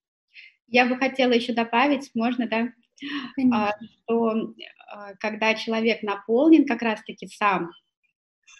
Я 0.67 0.85
бы 0.85 0.97
хотела 0.97 1.31
еще 1.31 1.53
добавить, 1.53 2.11
можно, 2.13 2.47
да, 2.47 2.67
а, 3.51 3.71
что 3.79 4.53
а, 4.91 5.13
когда 5.19 5.55
человек 5.55 6.03
наполнен 6.03 6.67
как 6.67 6.83
раз-таки 6.83 7.27
сам 7.27 7.71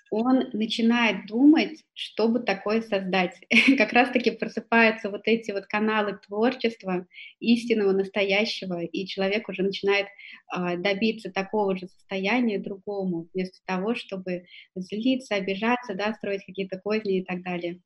он 0.09 0.49
начинает 0.53 1.27
думать, 1.27 1.83
чтобы 1.93 2.39
такое 2.39 2.81
создать. 2.81 3.35
Как 3.77 3.93
раз-таки 3.93 4.31
просыпаются 4.31 5.09
вот 5.09 5.21
эти 5.25 5.51
вот 5.51 5.65
каналы 5.67 6.17
творчества, 6.25 7.07
истинного, 7.39 7.91
настоящего, 7.91 8.81
и 8.81 9.05
человек 9.05 9.49
уже 9.49 9.63
начинает 9.63 10.07
э, 10.55 10.77
добиться 10.77 11.31
такого 11.31 11.77
же 11.77 11.87
состояния 11.87 12.59
другому, 12.59 13.27
вместо 13.33 13.59
того, 13.65 13.95
чтобы 13.95 14.45
злиться, 14.75 15.35
обижаться, 15.35 15.93
да, 15.93 16.13
строить 16.13 16.45
какие-то 16.45 16.79
козни 16.79 17.19
и 17.19 17.23
так 17.23 17.43
далее. 17.43 17.81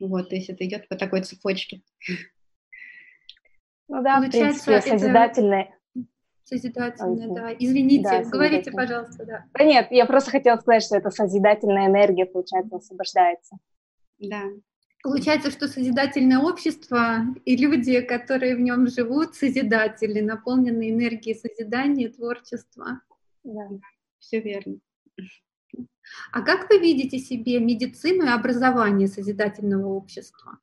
Вот, 0.00 0.30
то 0.30 0.34
есть 0.34 0.48
это 0.48 0.64
идет 0.64 0.88
по 0.88 0.96
такой 0.96 1.22
цепочке. 1.22 1.82
Ну 3.88 4.02
да, 4.02 4.18
Получается, 4.18 4.62
в 4.62 4.64
принципе, 4.66 4.98
созидательное, 4.98 5.79
Созидательная, 6.50 7.28
да. 7.28 7.52
Извините, 7.56 8.02
да, 8.02 8.24
говорите, 8.24 8.72
пожалуйста, 8.72 9.24
да. 9.24 9.44
Да 9.56 9.64
нет, 9.64 9.86
я 9.92 10.04
просто 10.04 10.32
хотела 10.32 10.56
сказать, 10.56 10.82
что 10.82 10.96
это 10.96 11.10
созидательная 11.10 11.86
энергия, 11.86 12.26
получается, 12.26 12.74
освобождается. 12.74 13.56
Да. 14.18 14.42
Получается, 15.04 15.52
что 15.52 15.68
созидательное 15.68 16.40
общество 16.40 17.18
и 17.44 17.56
люди, 17.56 18.00
которые 18.00 18.56
в 18.56 18.60
нем 18.60 18.88
живут, 18.88 19.36
созидатели, 19.36 20.20
наполнены 20.20 20.90
энергией 20.90 21.36
созидания 21.36 22.08
творчества. 22.08 23.00
Да, 23.44 23.68
все 24.18 24.40
верно. 24.40 24.80
А 26.32 26.42
как 26.42 26.68
вы 26.68 26.80
видите 26.80 27.20
себе 27.20 27.60
медицину 27.60 28.24
и 28.24 28.28
образование 28.28 29.06
созидательного 29.06 29.86
общества? 29.86 30.58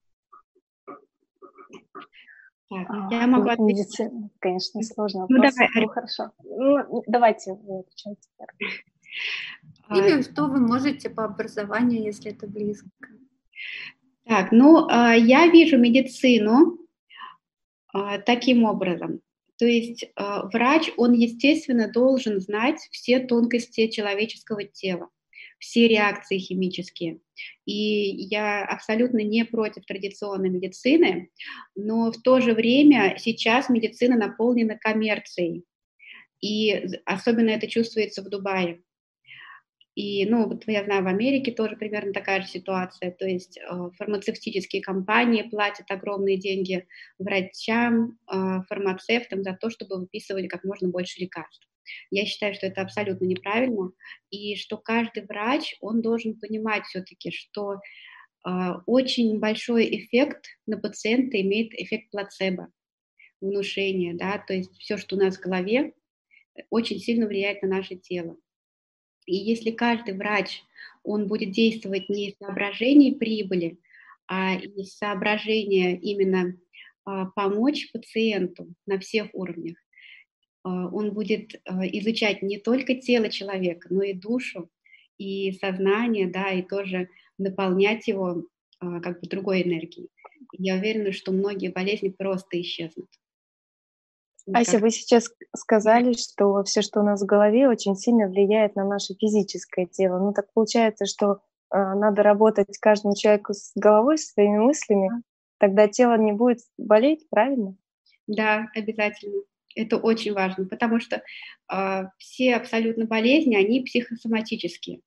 Так, 2.70 2.88
а, 2.90 3.08
я 3.12 3.28
могу 3.28 3.50
ответить. 3.50 3.78
Медицина, 3.78 4.30
конечно, 4.40 4.84
сложно. 4.84 5.26
Ну, 5.30 5.42
давай. 5.42 5.70
Ну, 5.76 5.88
хорошо. 5.88 6.32
Ну, 6.44 7.04
давайте 7.08 7.54
вы 7.54 7.80
отвечайте 7.80 8.28
Или 9.90 10.22
что 10.22 10.48
вы 10.48 10.60
можете 10.60 11.10
по 11.10 11.24
образованию, 11.26 12.04
если 12.04 12.32
это 12.32 12.46
близко? 12.46 12.90
Так, 14.26 14.52
ну, 14.52 14.88
а, 14.90 15.14
я 15.14 15.48
вижу 15.48 15.78
медицину 15.78 16.78
а, 17.94 18.18
таким 18.20 18.66
образом. 18.66 19.22
То 19.58 19.66
есть 19.66 20.06
а, 20.16 20.48
врач, 20.48 20.92
он, 20.98 21.14
естественно, 21.14 21.90
должен 21.90 22.42
знать 22.42 22.80
все 22.92 23.20
тонкости 23.20 23.88
человеческого 23.88 24.66
тела, 24.66 25.10
все 25.60 25.88
реакции 25.88 26.38
химические. 26.38 27.20
И 27.66 27.74
я 27.74 28.64
абсолютно 28.64 29.20
не 29.20 29.46
против 29.46 29.86
традиционной 29.86 30.50
медицины, 30.50 31.30
но 31.76 32.12
в 32.12 32.22
то 32.22 32.40
же 32.40 32.54
время 32.54 33.18
сейчас 33.20 33.70
медицина 33.70 34.18
наполнена 34.18 34.78
коммерцией. 34.78 35.64
И 36.42 37.00
особенно 37.06 37.50
это 37.50 37.68
чувствуется 37.68 38.22
в 38.22 38.30
Дубае. 38.30 38.82
И, 39.98 40.28
ну, 40.28 40.48
вот 40.48 40.64
я 40.68 40.84
знаю, 40.84 41.04
в 41.04 41.08
Америке 41.08 41.52
тоже 41.52 41.76
примерно 41.76 42.14
такая 42.14 42.44
же 42.44 42.48
ситуация. 42.48 43.10
То 43.10 43.26
есть 43.26 43.58
э, 43.58 43.90
фармацевтические 43.98 44.84
компании 44.84 45.42
платят 45.42 45.90
огромные 45.90 46.38
деньги 46.38 46.88
врачам, 47.18 48.20
э, 48.32 48.62
фармацевтам 48.70 49.42
за 49.42 49.58
то, 49.60 49.72
чтобы 49.72 49.98
выписывали 49.98 50.48
как 50.48 50.64
можно 50.64 50.90
больше 50.90 51.20
лекарств. 51.20 51.68
Я 52.12 52.26
считаю, 52.26 52.54
что 52.54 52.68
это 52.68 52.82
абсолютно 52.82 53.26
неправильно, 53.26 53.92
и 54.30 54.56
что 54.56 54.78
каждый 54.78 55.26
врач, 55.26 55.76
он 55.82 56.02
должен 56.02 56.40
понимать 56.40 56.86
все-таки, 56.86 57.32
что 57.32 57.76
э, 57.76 58.50
очень 58.86 59.40
большой 59.40 59.88
эффект 59.98 60.46
на 60.66 60.78
пациента 60.78 61.40
имеет 61.42 61.74
эффект 61.74 62.12
плацебо, 62.12 62.72
внушения, 63.42 64.14
да, 64.14 64.38
то 64.40 64.54
есть 64.54 64.76
все, 64.78 64.98
что 64.98 65.16
у 65.16 65.20
нас 65.20 65.38
в 65.38 65.42
голове, 65.42 65.94
очень 66.70 67.00
сильно 67.00 67.28
влияет 67.28 67.62
на 67.62 67.70
наше 67.70 67.96
тело. 67.96 68.38
И 69.26 69.36
если 69.36 69.72
каждый 69.72 70.16
врач, 70.16 70.64
он 71.04 71.28
будет 71.28 71.52
действовать 71.52 72.10
не 72.10 72.30
из 72.30 72.38
соображений 72.38 73.16
прибыли, 73.16 73.80
а 74.28 74.56
из 74.56 74.98
соображения 74.98 75.98
именно 75.98 76.58
а, 77.06 77.26
помочь 77.28 77.92
пациенту 77.92 78.74
на 78.86 79.00
всех 79.00 79.30
уровнях, 79.34 79.78
он 80.68 81.12
будет 81.14 81.62
а, 81.66 81.86
изучать 81.88 82.42
не 82.42 82.58
только 82.58 82.96
тело 82.96 83.30
человека, 83.30 83.88
но 83.92 84.04
и 84.04 84.14
душу, 84.14 84.70
и 85.18 85.52
сознание, 85.54 86.28
да, 86.28 86.52
и 86.52 86.62
тоже 86.62 87.10
наполнять 87.38 88.08
его 88.08 88.44
как 88.80 89.20
бы 89.20 89.28
другой 89.28 89.64
энергией. 89.64 90.10
Я 90.54 90.76
уверена, 90.76 91.12
что 91.12 91.32
многие 91.32 91.70
болезни 91.70 92.10
просто 92.10 92.62
исчезнут. 92.62 93.10
Ася, 94.54 94.80
вы 94.80 94.92
сейчас 94.92 95.30
сказали, 95.56 96.14
что 96.14 96.64
все, 96.64 96.82
что 96.82 97.02
у 97.02 97.04
нас 97.04 97.22
в 97.22 97.26
голове, 97.26 97.68
очень 97.68 97.96
сильно 97.96 98.28
влияет 98.28 98.76
на 98.76 98.86
наше 98.86 99.14
физическое 99.16 99.86
тело. 99.86 100.20
Ну 100.20 100.32
так 100.32 100.52
получается, 100.54 101.06
что 101.06 101.42
э, 101.70 101.78
надо 101.78 102.24
работать 102.24 102.78
каждому 102.80 103.16
человеку 103.16 103.54
с 103.54 103.72
головой, 103.76 104.18
с 104.18 104.32
своими 104.32 104.60
мыслями, 104.60 105.10
тогда 105.58 105.88
тело 105.88 106.18
не 106.18 106.32
будет 106.32 106.60
болеть, 106.78 107.28
правильно? 107.30 107.76
Да, 108.28 108.68
обязательно. 108.74 109.42
Это 109.78 109.98
очень 109.98 110.34
важно, 110.34 110.66
потому 110.66 111.00
что 111.00 111.22
э, 111.72 112.04
все 112.18 112.56
абсолютно 112.56 113.06
болезни, 113.06 113.56
они 113.56 113.84
психосоматические. 113.84 115.02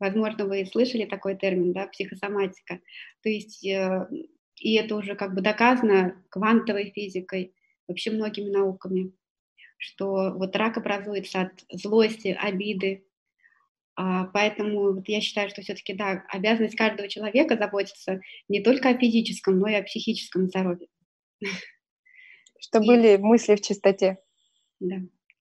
Возможно, 0.00 0.46
вы 0.46 0.64
слышали 0.64 1.04
такой 1.04 1.36
термин, 1.36 1.72
да, 1.72 1.86
психосоматика. 1.88 2.80
То 3.22 3.28
есть, 3.28 3.66
э, 3.66 4.08
и 4.56 4.74
это 4.74 4.96
уже 4.96 5.14
как 5.14 5.34
бы 5.34 5.42
доказано 5.42 6.22
квантовой 6.30 6.92
физикой, 6.94 7.52
вообще 7.86 8.10
многими 8.10 8.50
науками, 8.50 9.12
что 9.76 10.32
вот 10.32 10.56
рак 10.56 10.78
образуется 10.78 11.42
от 11.42 11.64
злости, 11.70 12.28
обиды. 12.28 13.04
А, 13.94 14.24
поэтому 14.26 14.94
вот 14.94 15.08
я 15.08 15.20
считаю, 15.20 15.50
что 15.50 15.62
все-таки, 15.62 15.92
да, 15.92 16.24
обязанность 16.28 16.76
каждого 16.76 17.08
человека 17.08 17.56
заботиться 17.56 18.20
не 18.48 18.62
только 18.62 18.90
о 18.90 18.98
физическом, 18.98 19.58
но 19.58 19.68
и 19.68 19.74
о 19.74 19.82
психическом 19.82 20.46
здоровье. 20.46 20.88
Чтобы 22.58 22.84
и... 22.84 22.88
были 22.88 23.16
мысли 23.16 23.56
в 23.56 23.60
чистоте. 23.60 24.18
Да. 24.80 24.96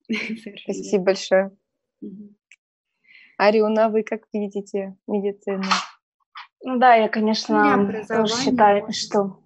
Спасибо 0.63 1.03
большое. 1.05 1.51
Угу. 2.01 2.35
Ариуна, 3.37 3.89
вы 3.89 4.03
как 4.03 4.21
видите 4.33 4.95
медицину? 5.07 5.63
Ну 6.63 6.79
да, 6.79 6.95
я, 6.95 7.07
конечно, 7.07 8.03
считаю, 8.27 8.91
что 8.91 9.43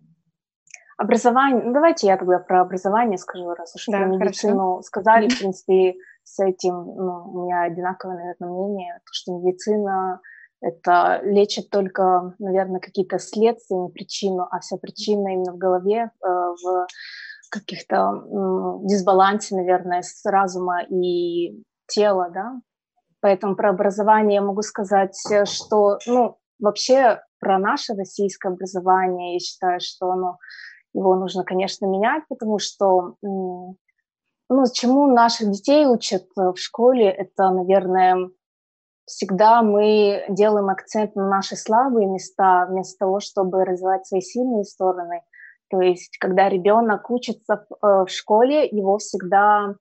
Образование, 1.02 1.64
ну 1.64 1.74
давайте 1.74 2.06
я 2.06 2.16
тогда 2.16 2.38
про 2.38 2.62
образование 2.62 3.18
скажу, 3.18 3.50
раз 3.56 3.76
уж 3.76 3.86
да, 3.88 3.98
про 3.98 4.06
медицину 4.06 4.74
хорошо. 4.74 4.82
сказали, 4.84 5.30
в 5.30 5.40
принципе, 5.40 5.96
с 6.24 6.40
этим 6.40 6.76
ну, 6.76 7.24
у 7.26 7.44
меня 7.46 7.64
одинаковое, 7.64 8.18
наверное, 8.18 8.50
мнение, 8.50 9.00
то, 9.00 9.12
что 9.12 9.32
медицина 9.32 10.22
это 10.62 11.22
лечит 11.24 11.72
только, 11.72 12.36
наверное, 12.38 12.80
какие-то 12.80 13.18
следствия, 13.18 13.78
не 13.78 13.90
причину, 13.90 14.48
а 14.52 14.60
вся 14.60 14.78
причина 14.78 15.30
именно 15.30 15.54
в 15.54 15.58
голове, 15.58 16.12
э, 16.24 16.28
в 16.28 16.88
каких-то 17.52 17.96
э, 17.96 18.88
дисбалансе, 18.88 19.56
наверное, 19.56 20.02
с 20.02 20.26
разума 20.26 20.84
и 20.84 21.64
тела, 21.88 22.30
да. 22.34 22.60
Поэтому 23.20 23.56
про 23.56 23.70
образование 23.70 24.36
я 24.36 24.42
могу 24.42 24.64
сказать, 24.64 25.16
что, 25.46 26.00
ну, 26.08 26.38
вообще 26.60 27.22
про 27.40 27.60
наше 27.60 27.94
российское 27.94 28.50
образование, 28.50 29.34
я 29.34 29.40
считаю, 29.40 29.80
что 29.80 30.10
оно 30.10 30.38
его 30.94 31.16
нужно, 31.16 31.44
конечно, 31.44 31.86
менять, 31.86 32.24
потому 32.28 32.58
что 32.60 33.16
ну, 33.22 34.66
чему 34.74 35.08
наших 35.08 35.50
детей 35.52 35.86
учат 35.86 36.26
в 36.36 36.56
школе, 36.58 37.10
это, 37.10 37.52
наверное, 37.52 38.32
всегда 39.06 39.62
мы 39.62 40.26
делаем 40.30 40.70
акцент 40.70 41.16
на 41.16 41.28
наши 41.30 41.56
слабые 41.56 42.08
места, 42.08 42.66
вместо 42.70 43.00
того, 43.00 43.20
чтобы 43.20 43.64
развивать 43.64 44.06
свои 44.06 44.22
сильные 44.22 44.66
стороны. 44.66 45.22
То 45.72 45.82
есть, 45.82 46.18
когда 46.20 46.50
ребенок 46.50 47.10
учится 47.10 47.66
в, 47.70 47.86
э, 47.86 48.06
в 48.06 48.10
школе, 48.10 48.68
его 48.68 48.98
всегда 48.98 49.76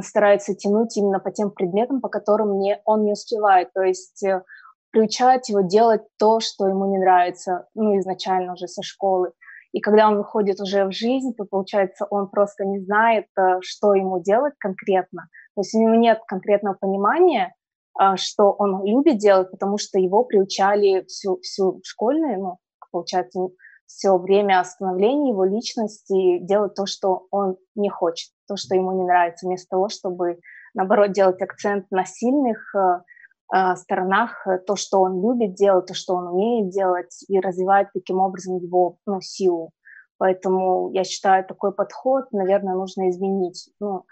стараются 0.00 0.54
тянуть 0.54 0.96
именно 0.96 1.20
по 1.20 1.30
тем 1.30 1.50
предметам, 1.50 2.00
по 2.00 2.08
которым 2.08 2.58
не, 2.58 2.80
он 2.84 3.04
не 3.04 3.12
успевает. 3.12 3.72
То 3.72 3.82
есть 3.82 4.22
э, 4.24 4.42
приучать 4.90 5.48
его 5.48 5.60
делать 5.60 6.02
то, 6.18 6.40
что 6.40 6.66
ему 6.66 6.90
не 6.90 6.98
нравится, 6.98 7.66
ну, 7.74 7.98
изначально 7.98 8.54
уже 8.54 8.66
со 8.66 8.82
школы. 8.82 9.32
И 9.72 9.80
когда 9.80 10.08
он 10.08 10.16
выходит 10.16 10.60
уже 10.60 10.86
в 10.86 10.92
жизнь, 10.92 11.34
то, 11.34 11.44
получается, 11.44 12.06
он 12.08 12.28
просто 12.30 12.64
не 12.64 12.80
знает, 12.80 13.26
э, 13.38 13.58
что 13.60 13.94
ему 13.94 14.20
делать 14.22 14.54
конкретно. 14.58 15.28
То 15.54 15.60
есть 15.60 15.74
у 15.74 15.80
него 15.80 15.94
нет 15.94 16.20
конкретного 16.26 16.74
понимания, 16.74 17.54
э, 18.00 18.16
что 18.16 18.52
он 18.52 18.84
любит 18.84 19.18
делать, 19.18 19.50
потому 19.50 19.78
что 19.78 19.98
его 19.98 20.24
приучали 20.24 21.04
всю, 21.06 21.38
всю 21.42 21.80
школьную, 21.84 22.40
ну, 22.40 22.58
получается, 22.90 23.40
все 23.86 24.16
время 24.18 24.62
становления 24.64 25.30
его 25.30 25.44
личности 25.44 26.38
делать 26.38 26.74
то, 26.74 26.86
что 26.86 27.26
он 27.30 27.56
не 27.74 27.88
хочет, 27.88 28.30
то, 28.46 28.56
что 28.56 28.74
ему 28.74 28.92
не 28.92 29.04
нравится, 29.04 29.46
вместо 29.46 29.70
того, 29.70 29.88
чтобы, 29.88 30.40
наоборот, 30.74 31.12
делать 31.12 31.40
акцент 31.40 31.90
на 31.90 32.04
сильных 32.04 32.74
э, 32.74 33.00
а, 33.48 33.76
сторонах 33.76 34.46
э, 34.46 34.58
то, 34.58 34.76
что 34.76 35.00
он 35.00 35.22
любит 35.22 35.54
делать, 35.54 35.86
то, 35.86 35.94
что 35.94 36.14
он 36.14 36.26
умеет 36.28 36.70
делать, 36.70 37.24
и 37.28 37.38
развивать 37.38 37.88
таким 37.94 38.18
образом 38.18 38.58
его 38.58 38.98
ну, 39.06 39.20
силу. 39.20 39.70
Поэтому 40.18 40.90
я 40.92 41.04
считаю, 41.04 41.44
такой 41.44 41.72
подход, 41.72 42.32
наверное, 42.32 42.74
нужно 42.74 43.08
изменить. 43.10 43.70
Ну, 43.78 44.04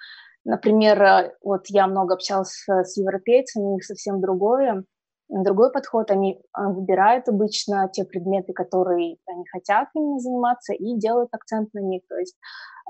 например, 0.45 1.03
э, 1.03 1.35
вот 1.43 1.67
я 1.67 1.89
много 1.89 2.15
общалась 2.15 2.65
с 2.69 2.97
европейцами, 2.97 3.65
у 3.65 3.75
них 3.75 3.85
совсем 3.85 4.21
другое, 4.21 4.85
другой 5.29 5.73
подход. 5.73 6.11
Они 6.11 6.41
а, 6.53 6.69
выбирают 6.71 7.29
обычно 7.29 7.89
те 7.93 8.05
предметы, 8.05 8.53
которые 8.53 9.17
они 9.27 9.45
хотят 9.47 9.89
именно 9.95 10.19
заниматься, 10.19 10.73
и 10.73 10.97
делают 10.97 11.29
акцент 11.33 11.73
на 11.75 11.81
них. 11.81 12.03
То 12.09 12.17
есть 12.17 12.37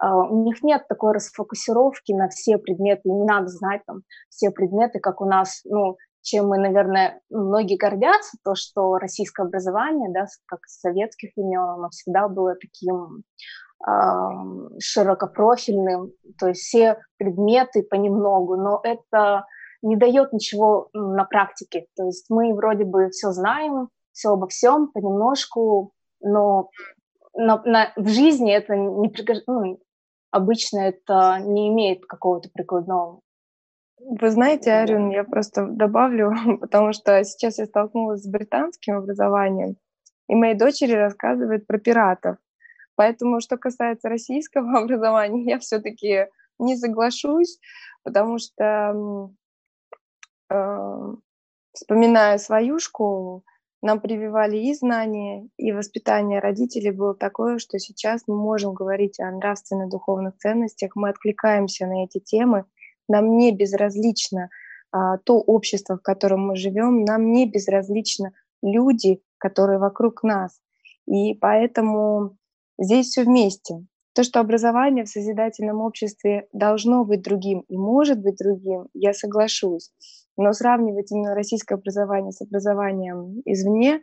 Uh, 0.03 0.27
у 0.29 0.43
них 0.43 0.65
нет 0.65 0.89
такой 0.89 1.13
расфокусировки 1.13 2.11
на 2.13 2.29
все 2.29 2.59
предметы, 2.59 3.09
не 3.09 3.25
надо 3.25 3.47
знать 3.47 3.83
там 3.87 4.03
все 4.29 4.51
предметы, 4.51 4.99
как 4.99 5.21
у 5.21 5.25
нас, 5.25 5.61
ну, 5.65 5.99
чем 6.21 6.49
мы, 6.49 6.59
наверное, 6.59 7.21
многие 7.31 7.77
гордятся, 7.77 8.37
то, 8.43 8.57
что 8.57 8.99
российское 8.99 9.47
образование, 9.47 10.11
да, 10.13 10.27
как 10.47 10.67
с 10.67 10.81
советских 10.81 11.31
времен, 11.37 11.61
оно 11.61 11.91
всегда 11.91 12.27
было 12.27 12.57
таким 12.57 13.23
широкопрофильным, 14.81 16.13
то 16.39 16.49
есть 16.49 16.63
все 16.63 16.99
предметы 17.19 17.83
понемногу, 17.83 18.57
но 18.57 18.81
это 18.83 19.45
не 19.85 19.97
дает 19.97 20.33
ничего 20.33 20.89
на 20.93 21.25
практике. 21.25 21.87
То 21.97 22.05
есть 22.07 22.27
мы 22.29 22.55
вроде 22.55 22.85
бы 22.85 23.11
все 23.11 23.31
знаем, 23.31 23.89
все 24.13 24.31
обо 24.31 24.49
всем 24.49 24.91
понемножку, 24.91 25.93
но 26.21 26.71
на, 27.35 27.63
на, 27.65 27.93
в 27.97 28.09
жизни 28.09 28.53
это 28.53 28.77
не 28.77 29.13
ну, 29.47 29.81
обычно 30.31 30.79
это 30.81 31.39
не 31.41 31.69
имеет 31.69 32.07
какого-то 32.07 32.49
прикладного 32.53 33.21
вы 34.07 34.31
знаете, 34.31 34.73
Арин, 34.73 35.11
я 35.11 35.25
просто 35.25 35.67
добавлю, 35.67 36.33
потому 36.61 36.93
что 36.93 37.23
сейчас 37.25 37.59
я 37.59 37.67
столкнулась 37.67 38.23
с 38.23 38.29
британским 38.29 38.97
образованием, 38.97 39.77
и 40.29 40.35
моей 40.35 40.55
дочери 40.55 40.93
рассказывают 40.93 41.67
про 41.67 41.79
пиратов. 41.79 42.37
Поэтому, 42.97 43.41
что 43.41 43.57
касается 43.57 44.09
российского 44.09 44.79
образования, 44.83 45.45
я 45.45 45.59
все-таки 45.59 46.27
не 46.59 46.77
соглашусь, 46.77 47.59
потому 48.03 48.39
что, 48.39 49.31
вспоминая 51.73 52.39
свою 52.39 52.79
школу, 52.79 53.45
нам 53.85 54.01
прививали 54.01 54.57
и 54.57 54.75
знания, 54.75 55.49
и 55.59 55.71
воспитание 55.73 56.41
родителей 56.41 56.91
было 56.91 57.15
такое, 57.15 57.59
что 57.59 57.79
сейчас 57.79 58.23
мы 58.27 58.35
можем 58.35 58.73
говорить 58.73 59.21
о 59.21 59.31
нравственно-духовных 59.31 60.39
ценностях, 60.39 60.93
мы 60.95 61.11
откликаемся 61.11 61.87
на 61.87 62.05
эти 62.05 62.19
темы, 62.19 62.65
нам 63.09 63.37
не 63.37 63.53
безразлично 63.53 64.49
а, 64.91 65.19
то 65.19 65.39
общество, 65.39 65.99
в 65.99 66.03
котором 66.03 66.47
мы 66.47 66.57
живем, 66.57 67.05
нам 67.05 67.31
не 67.31 67.47
безразлично 67.47 68.33
люди, 68.63 69.21
которые 69.37 69.79
вокруг 69.79 70.23
нас. 70.23 70.59
И 71.07 71.35
поэтому 71.35 72.39
здесь 72.79 73.09
все 73.09 73.25
вместе. 73.25 73.85
То, 74.15 74.23
что 74.23 74.41
образование 74.41 75.05
в 75.05 75.09
созидательном 75.09 75.81
обществе 75.81 76.47
должно 76.53 77.05
быть 77.05 77.23
другим 77.23 77.65
и 77.69 77.77
может 77.77 78.21
быть 78.21 78.37
другим, 78.37 78.87
я 78.95 79.13
соглашусь. 79.13 79.91
Но 80.37 80.53
сравнивать 80.53 81.11
именно 81.13 81.35
российское 81.35 81.75
образование 81.75 82.33
с 82.33 82.41
образованием 82.41 83.43
извне, 83.45 84.01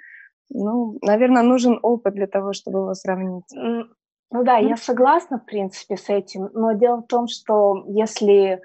ну, 0.50 0.98
наверное, 1.02 1.44
нужен 1.44 1.80
опыт 1.82 2.14
для 2.14 2.28
того, 2.28 2.54
чтобы 2.54 2.80
его 2.80 2.94
сравнить. 2.94 3.46
Ну 3.54 4.44
да, 4.44 4.58
я 4.58 4.78
согласна, 4.78 5.40
в 5.40 5.46
принципе, 5.46 5.98
с 5.98 6.10
этим. 6.10 6.50
Но 6.54 6.74
дело 6.74 7.02
в 7.02 7.08
том, 7.08 7.28
что 7.28 7.84
если 7.88 8.62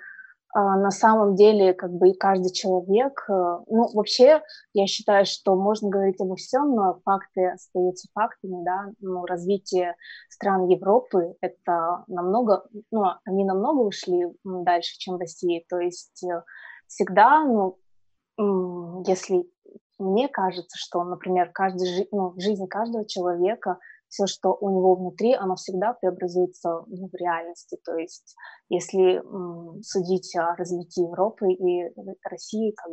на 0.59 0.91
самом 0.91 1.35
деле 1.35 1.75
как 1.75 1.93
бы 1.93 2.11
и 2.11 2.17
каждый 2.17 2.51
человек, 2.53 3.25
э, 3.29 3.33
ну 3.67 3.89
вообще 3.93 4.43
я 4.73 4.87
считаю, 4.87 5.27
что 5.27 5.55
можно 5.55 5.91
говорить 5.91 6.21
обо 6.21 6.37
всем, 6.37 6.75
но 6.75 7.01
факты 7.05 7.49
остаются 7.49 8.09
фактами, 8.15 8.65
да, 8.65 8.87
ну, 9.01 9.27
развитие 9.27 9.97
стран 10.31 10.69
Европы 10.69 11.35
это 11.41 12.05
намного, 12.07 12.65
ну 12.91 13.05
они 13.25 13.45
намного 13.45 13.81
ушли 13.81 14.27
дальше, 14.45 14.97
чем 14.99 15.19
Россия, 15.19 15.63
то 15.69 15.79
есть 15.79 16.25
э, 16.25 16.43
всегда, 16.87 17.45
ну, 17.45 17.79
если 19.07 19.45
мне 19.99 20.29
кажется, 20.29 20.77
что, 20.79 21.03
например, 21.05 21.51
каждый, 21.53 22.09
ну, 22.13 22.35
жизнь 22.39 22.67
каждого 22.67 23.07
человека, 23.07 23.79
все, 24.09 24.27
что 24.27 24.57
у 24.61 24.71
него 24.71 24.95
внутри, 24.95 25.35
оно 25.35 25.57
всегда 25.57 25.93
преобразуется 25.95 26.85
ну, 26.87 27.09
в 27.09 27.15
реальности. 27.15 27.79
То 27.85 27.97
есть, 27.97 28.35
если 28.69 29.17
м, 29.19 29.83
судить 29.83 30.35
о 30.37 30.55
развитии 30.57 31.03
Европы 31.03 31.53
и 31.53 31.91
России, 32.25 32.73
как 32.73 32.93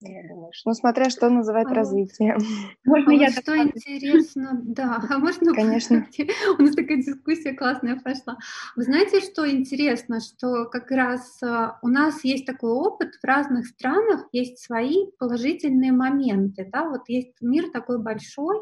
ну, 0.00 0.74
смотря 0.74 1.08
что 1.08 1.30
называть 1.30 1.68
а 1.70 1.74
развитием. 1.74 2.38
Можно 2.84 3.12
а 3.12 3.14
я 3.14 3.26
вот 3.26 3.42
что 3.42 3.56
интересно, 3.56 4.60
да, 4.64 5.02
а 5.08 5.18
можно... 5.18 5.54
Конечно. 5.54 6.06
У 6.58 6.62
нас 6.62 6.74
такая 6.74 6.98
дискуссия 6.98 7.54
классная 7.54 7.98
пошла. 7.98 8.36
Вы 8.76 8.82
знаете, 8.82 9.20
что 9.20 9.50
интересно, 9.50 10.20
что 10.20 10.66
как 10.66 10.90
раз 10.90 11.42
а, 11.42 11.78
у 11.82 11.88
нас 11.88 12.24
есть 12.24 12.44
такой 12.46 12.70
опыт, 12.70 13.14
в 13.14 13.24
разных 13.24 13.66
странах 13.66 14.26
есть 14.32 14.58
свои 14.58 15.06
положительные 15.18 15.92
моменты, 15.92 16.68
да, 16.70 16.88
вот 16.88 17.08
есть 17.08 17.34
мир 17.40 17.70
такой 17.70 17.98
большой, 17.98 18.56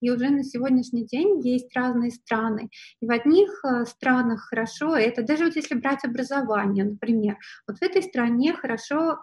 и 0.00 0.10
уже 0.10 0.30
на 0.30 0.44
сегодняшний 0.44 1.04
день 1.04 1.40
есть 1.40 1.74
разные 1.74 2.12
страны, 2.12 2.70
и 3.00 3.06
в 3.06 3.10
одних 3.10 3.50
а, 3.64 3.84
странах 3.86 4.46
хорошо, 4.48 4.96
это 4.96 5.22
даже 5.22 5.44
вот 5.44 5.56
если 5.56 5.74
брать 5.74 6.04
образование, 6.04 6.84
например, 6.84 7.38
вот 7.66 7.78
в 7.78 7.82
этой 7.82 8.02
стране 8.02 8.54
хорошо 8.54 9.18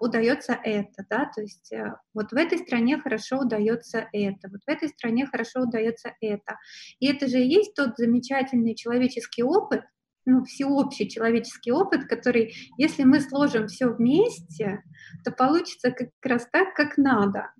удается 0.00 0.58
это, 0.62 1.04
да, 1.08 1.30
то 1.34 1.40
есть 1.40 1.72
э, 1.72 1.94
вот 2.14 2.32
в 2.32 2.34
этой 2.34 2.58
стране 2.58 2.98
хорошо 2.98 3.40
удается 3.40 4.06
это, 4.12 4.48
вот 4.50 4.60
в 4.66 4.68
этой 4.68 4.88
стране 4.88 5.26
хорошо 5.26 5.62
удается 5.62 6.12
это. 6.20 6.56
И 7.00 7.06
это 7.06 7.28
же 7.28 7.38
и 7.40 7.48
есть 7.48 7.74
тот 7.74 7.96
замечательный 7.96 8.74
человеческий 8.74 9.42
опыт, 9.42 9.82
ну, 10.26 10.44
всеобщий 10.44 11.08
человеческий 11.08 11.72
опыт, 11.72 12.04
который, 12.06 12.54
если 12.76 13.04
мы 13.04 13.20
сложим 13.20 13.66
все 13.66 13.88
вместе, 13.88 14.82
то 15.24 15.32
получится 15.32 15.90
как 15.90 16.10
раз 16.22 16.46
так, 16.52 16.74
как 16.74 16.98
надо. 16.98 17.50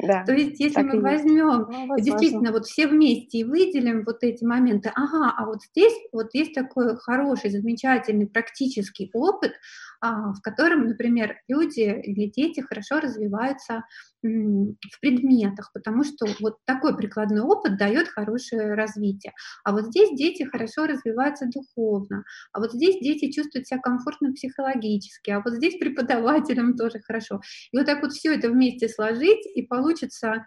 Да, 0.00 0.24
То 0.24 0.32
есть, 0.32 0.60
если 0.60 0.82
мы 0.82 1.00
возьмем 1.00 1.66
ну, 1.68 1.98
действительно 1.98 2.52
вот 2.52 2.66
все 2.66 2.86
вместе 2.86 3.38
и 3.38 3.44
выделим 3.44 4.04
вот 4.04 4.22
эти 4.22 4.44
моменты, 4.44 4.92
ага, 4.94 5.34
а 5.36 5.44
вот 5.44 5.62
здесь 5.62 5.94
вот 6.12 6.34
есть 6.34 6.54
такой 6.54 6.96
хороший, 6.96 7.50
замечательный 7.50 8.28
практический 8.28 9.10
опыт, 9.12 9.54
в 10.00 10.40
котором, 10.42 10.86
например, 10.86 11.36
люди 11.48 11.80
или 11.80 12.30
дети 12.30 12.60
хорошо 12.60 13.00
развиваются 13.00 13.84
в 14.22 15.00
предметах, 15.00 15.70
потому 15.72 16.04
что 16.04 16.26
вот 16.40 16.56
такой 16.64 16.96
прикладной 16.96 17.42
опыт 17.42 17.76
дает 17.78 18.08
хорошее 18.08 18.74
развитие. 18.74 19.32
А 19.64 19.72
вот 19.72 19.86
здесь 19.86 20.10
дети 20.16 20.42
хорошо 20.42 20.86
развиваются 20.86 21.46
духовно, 21.46 22.24
а 22.52 22.60
вот 22.60 22.72
здесь 22.72 22.98
дети 23.00 23.30
чувствуют 23.30 23.68
себя 23.68 23.80
комфортно 23.80 24.32
психологически, 24.32 25.30
а 25.30 25.40
вот 25.44 25.54
здесь 25.54 25.78
преподавателям 25.78 26.76
тоже 26.76 27.00
хорошо. 27.00 27.40
И 27.72 27.76
вот 27.78 27.86
так 27.86 28.02
вот 28.02 28.12
все 28.12 28.34
это 28.34 28.50
вместе 28.50 28.88
сложить, 28.88 29.46
и 29.54 29.62
получится 29.62 30.46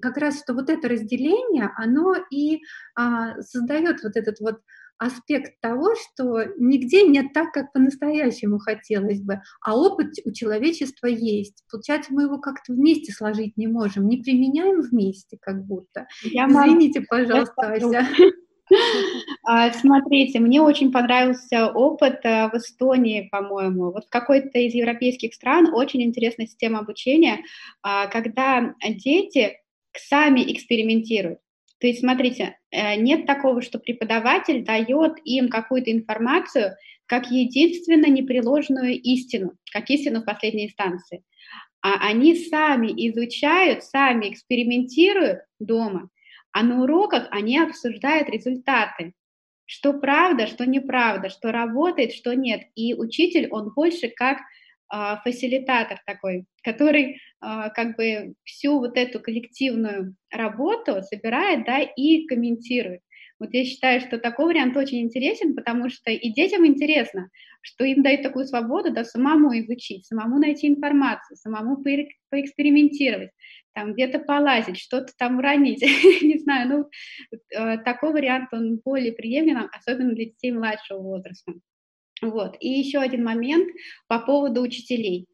как 0.00 0.16
раз, 0.16 0.40
что 0.40 0.54
вот 0.54 0.70
это 0.70 0.88
разделение, 0.88 1.70
оно 1.76 2.14
и 2.30 2.60
а, 2.94 3.40
создает 3.42 4.02
вот 4.02 4.16
этот 4.16 4.40
вот 4.40 4.60
аспект 5.00 5.58
того, 5.60 5.94
что 5.96 6.44
нигде 6.58 7.04
нет 7.04 7.32
так, 7.32 7.52
как 7.52 7.72
по-настоящему 7.72 8.58
хотелось 8.58 9.20
бы, 9.22 9.40
а 9.64 9.76
опыт 9.76 10.12
у 10.26 10.30
человечества 10.30 11.06
есть. 11.06 11.64
Получается, 11.70 12.12
мы 12.12 12.24
его 12.24 12.38
как-то 12.38 12.74
вместе 12.74 13.10
сложить 13.10 13.56
не 13.56 13.66
можем, 13.66 14.06
не 14.06 14.18
применяем 14.18 14.82
вместе 14.82 15.38
как 15.40 15.64
будто. 15.64 16.06
Я 16.22 16.46
Извините, 16.46 17.00
пожалуйста, 17.00 17.72
Ася. 17.72 18.06
А, 19.42 19.72
смотрите, 19.72 20.38
мне 20.38 20.60
очень 20.60 20.92
понравился 20.92 21.72
опыт 21.72 22.20
э, 22.22 22.48
в 22.50 22.54
Эстонии, 22.54 23.28
по-моему. 23.32 23.90
Вот 23.90 24.06
в 24.06 24.08
какой-то 24.10 24.60
из 24.60 24.74
европейских 24.74 25.34
стран 25.34 25.74
очень 25.74 26.02
интересная 26.02 26.46
система 26.46 26.78
обучения, 26.78 27.40
а, 27.82 28.06
когда 28.06 28.76
дети 28.84 29.56
сами 29.96 30.52
экспериментируют. 30.52 31.40
То 31.80 31.86
есть, 31.86 32.00
смотрите, 32.00 32.58
э, 32.70 32.96
нет 32.96 33.26
такого, 33.26 33.62
что 33.62 33.78
преподаватель 33.78 34.64
дает 34.64 35.14
им 35.24 35.48
какую-то 35.48 35.90
информацию 35.90 36.76
как 37.06 37.30
единственно 37.30 38.06
непреложную 38.06 39.00
истину, 39.00 39.54
как 39.72 39.90
истину 39.90 40.20
в 40.20 40.26
последней 40.26 40.66
инстанции. 40.66 41.24
А 41.82 42.06
они 42.08 42.36
сами 42.36 42.88
изучают, 43.08 43.82
сами 43.82 44.30
экспериментируют 44.30 45.40
дома, 45.58 46.10
а 46.52 46.62
на 46.62 46.82
уроках 46.82 47.26
они 47.30 47.58
обсуждают 47.58 48.28
результаты. 48.28 49.14
Что 49.64 49.94
правда, 49.94 50.46
что 50.46 50.66
неправда, 50.66 51.30
что 51.30 51.50
работает, 51.50 52.12
что 52.12 52.34
нет. 52.34 52.62
И 52.74 52.92
учитель, 52.94 53.48
он 53.50 53.72
больше 53.74 54.08
как 54.08 54.38
фасилитатор 55.22 56.00
такой, 56.04 56.44
который 56.62 57.20
а, 57.40 57.70
как 57.70 57.96
бы 57.96 58.34
всю 58.44 58.78
вот 58.78 58.96
эту 58.96 59.20
коллективную 59.20 60.16
работу 60.30 61.02
собирает, 61.02 61.64
да, 61.64 61.80
и 61.80 62.26
комментирует. 62.26 63.00
Вот 63.38 63.54
я 63.54 63.64
считаю, 63.64 64.02
что 64.02 64.18
такой 64.18 64.46
вариант 64.46 64.76
очень 64.76 65.00
интересен, 65.00 65.56
потому 65.56 65.88
что 65.88 66.10
и 66.10 66.30
детям 66.30 66.66
интересно, 66.66 67.30
что 67.62 67.84
им 67.84 68.02
дают 68.02 68.22
такую 68.22 68.44
свободу, 68.44 68.92
да, 68.92 69.02
самому 69.02 69.58
изучить, 69.60 70.04
самому 70.04 70.38
найти 70.38 70.68
информацию, 70.68 71.38
самому 71.38 71.82
поэкспериментировать, 72.30 73.30
там 73.72 73.94
где-то 73.94 74.18
полазить, 74.18 74.78
что-то 74.78 75.12
там 75.16 75.38
уронить, 75.38 75.80
не 76.22 76.38
знаю, 76.38 76.68
ну, 76.68 76.90
э, 77.56 77.78
такой 77.78 78.12
вариант, 78.12 78.50
он 78.52 78.78
более 78.84 79.12
приемлем, 79.12 79.70
особенно 79.72 80.12
для 80.12 80.26
детей 80.26 80.52
младшего 80.52 80.98
возраста. 80.98 81.54
Вот. 82.22 82.56
И 82.60 82.68
еще 82.68 82.98
один 82.98 83.24
момент 83.24 83.68
по 84.08 84.18
поводу 84.18 84.62
учителей. 84.62 85.26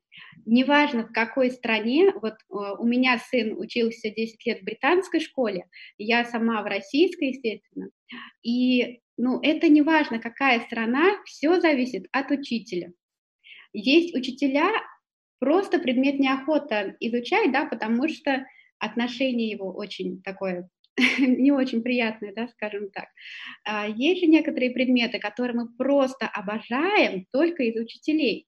Неважно, 0.45 1.07
в 1.07 1.13
какой 1.13 1.51
стране, 1.51 2.13
вот 2.23 2.35
э, 2.35 2.55
у 2.79 2.87
меня 2.87 3.19
сын 3.19 3.59
учился 3.59 4.11
10 4.11 4.47
лет 4.47 4.61
в 4.61 4.65
британской 4.65 5.21
школе, 5.21 5.67
я 5.99 6.25
сама 6.25 6.63
в 6.63 6.67
российской, 6.67 7.31
естественно, 7.31 7.89
и 8.43 9.01
ну, 9.19 9.41
это 9.43 9.69
не 9.69 9.83
важно, 9.83 10.19
какая 10.21 10.61
страна, 10.61 11.23
все 11.25 11.61
зависит 11.61 12.07
от 12.13 12.31
учителя. 12.31 12.93
Есть 13.73 14.15
учителя, 14.15 14.71
просто 15.39 15.79
предмет 15.79 16.19
неохота 16.19 16.97
изучать, 17.01 17.51
да, 17.53 17.65
потому 17.65 18.09
что 18.09 18.47
отношение 18.79 19.49
его 19.49 19.73
очень 19.73 20.23
такое 20.23 20.69
не 21.19 21.53
очень 21.53 21.83
приятное, 21.83 22.33
да, 22.35 22.49
скажем 22.49 22.91
так. 22.91 23.09
А, 23.65 23.87
есть 23.87 24.21
же 24.21 24.27
некоторые 24.27 24.71
предметы, 24.71 25.19
которые 25.19 25.57
мы 25.57 25.69
просто 25.69 26.27
обожаем 26.27 27.27
только 27.33 27.65
из 27.65 27.77
учителей. 27.77 28.47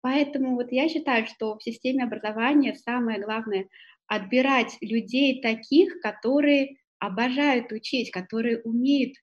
Поэтому 0.00 0.54
вот 0.54 0.72
я 0.72 0.88
считаю, 0.88 1.26
что 1.26 1.56
в 1.56 1.62
системе 1.62 2.04
образования 2.04 2.74
самое 2.74 3.22
главное 3.22 3.68
отбирать 4.06 4.76
людей 4.80 5.40
таких, 5.40 6.00
которые 6.00 6.76
обожают 6.98 7.72
учить, 7.72 8.10
которые 8.10 8.60
умеют 8.62 9.14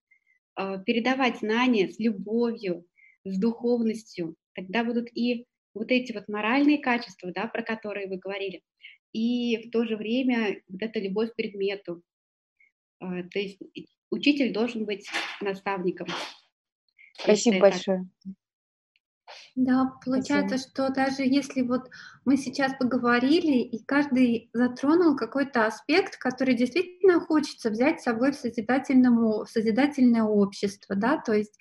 э, 0.60 0.78
передавать 0.86 1.40
знания 1.40 1.90
с 1.90 2.00
любовью, 2.00 2.86
с 3.26 3.40
духовностью. 3.40 4.36
Тогда 4.56 4.84
будут 4.84 5.10
и 5.16 5.46
вот 5.74 5.92
эти 5.92 6.14
вот 6.14 6.28
моральные 6.28 6.80
качества, 6.80 7.32
да, 7.32 7.48
про 7.48 7.62
которые 7.62 8.08
вы 8.08 8.18
говорили, 8.18 8.62
и 9.14 9.68
в 9.68 9.72
то 9.72 9.86
же 9.86 9.98
время 9.98 10.62
вот 10.68 10.82
эта 10.82 11.00
любовь 11.00 11.32
к 11.32 11.36
предмету, 11.36 12.02
а, 12.02 12.11
то 13.02 13.40
есть 13.40 13.60
учитель 14.10 14.54
должен 14.54 14.86
быть 14.86 15.10
наставником. 15.42 16.08
Спасибо 17.18 17.60
большое. 17.60 18.08
Да, 19.56 19.94
получается, 20.04 20.58
Спасибо. 20.58 20.88
что 20.88 20.94
даже 20.94 21.24
если 21.24 21.62
вот 21.62 21.90
мы 22.26 22.38
сейчас 22.38 22.74
поговорили, 22.80 23.60
и 23.60 23.84
каждый 23.84 24.50
затронул 24.54 25.16
какой-то 25.16 25.66
аспект, 25.66 26.18
который 26.18 26.54
действительно 26.56 27.20
хочется 27.20 27.70
взять 27.70 28.00
с 28.00 28.04
собой 28.04 28.32
в, 28.32 28.36
созидательному, 28.36 29.44
в 29.46 29.50
созидательное 29.50 30.24
общество, 30.24 30.96
да, 30.96 31.18
то 31.18 31.34
есть 31.34 31.58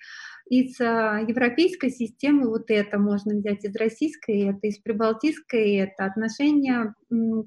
из 0.51 0.81
а, 0.81 1.21
европейской 1.25 1.89
системы 1.89 2.49
вот 2.49 2.65
это 2.67 2.99
можно 2.99 3.35
взять, 3.35 3.63
из 3.63 3.73
российской 3.73 4.49
это, 4.49 4.67
из 4.67 4.79
прибалтийской 4.79 5.75
это, 5.77 6.03
отношение 6.03 6.93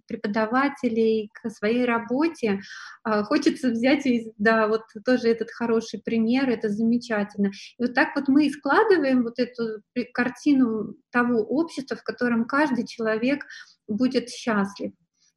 преподавателей 0.06 1.30
к 1.34 1.50
своей 1.50 1.84
работе. 1.84 2.60
А, 3.02 3.22
хочется 3.24 3.68
взять, 3.68 4.08
да, 4.38 4.68
вот 4.68 4.84
тоже 5.04 5.28
этот 5.28 5.50
хороший 5.50 6.00
пример, 6.02 6.48
это 6.48 6.70
замечательно. 6.70 7.48
И 7.78 7.82
вот 7.82 7.92
так 7.92 8.16
вот 8.16 8.28
мы 8.28 8.46
и 8.46 8.50
складываем 8.50 9.22
вот 9.22 9.38
эту 9.38 9.82
картину 10.14 10.94
того 11.10 11.40
общества, 11.40 11.98
в 11.98 12.02
котором 12.04 12.46
каждый 12.46 12.86
человек 12.86 13.44
будет 13.86 14.30
счастлив. 14.30 14.92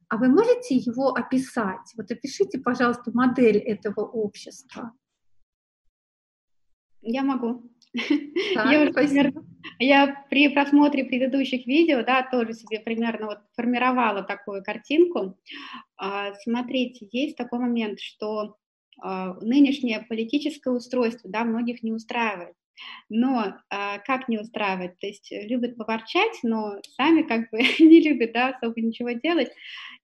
А 0.08 0.16
вы 0.16 0.28
можете 0.28 0.76
его 0.76 1.10
описать? 1.10 1.92
Вот 1.98 2.10
опишите, 2.10 2.58
пожалуйста, 2.58 3.10
модель 3.12 3.58
этого 3.58 4.00
общества. 4.06 4.94
Я 7.10 7.22
могу. 7.22 7.62
Да, 8.54 8.70
я, 8.70 8.92
примерно, 8.92 9.42
я 9.78 10.26
при 10.28 10.48
просмотре 10.48 11.04
предыдущих 11.04 11.66
видео, 11.66 12.04
да, 12.04 12.22
тоже 12.30 12.52
себе 12.52 12.80
примерно 12.80 13.28
вот 13.28 13.38
формировала 13.56 14.22
такую 14.22 14.62
картинку. 14.62 15.38
А, 15.96 16.34
смотрите, 16.34 17.08
есть 17.10 17.36
такой 17.36 17.60
момент, 17.60 17.98
что 17.98 18.56
а, 19.00 19.34
нынешнее 19.40 20.04
политическое 20.06 20.74
устройство, 20.74 21.30
да, 21.30 21.44
многих 21.44 21.82
не 21.82 21.92
устраивает. 21.92 22.54
Но 23.08 23.54
а, 23.70 23.98
как 24.00 24.28
не 24.28 24.38
устраивает? 24.38 24.98
То 24.98 25.06
есть 25.06 25.32
любят 25.32 25.78
поворчать, 25.78 26.38
но 26.42 26.74
сами 26.94 27.22
как 27.22 27.50
бы 27.50 27.58
не 27.80 28.02
любят, 28.02 28.32
да, 28.34 28.48
особо 28.48 28.78
ничего 28.82 29.12
делать. 29.12 29.48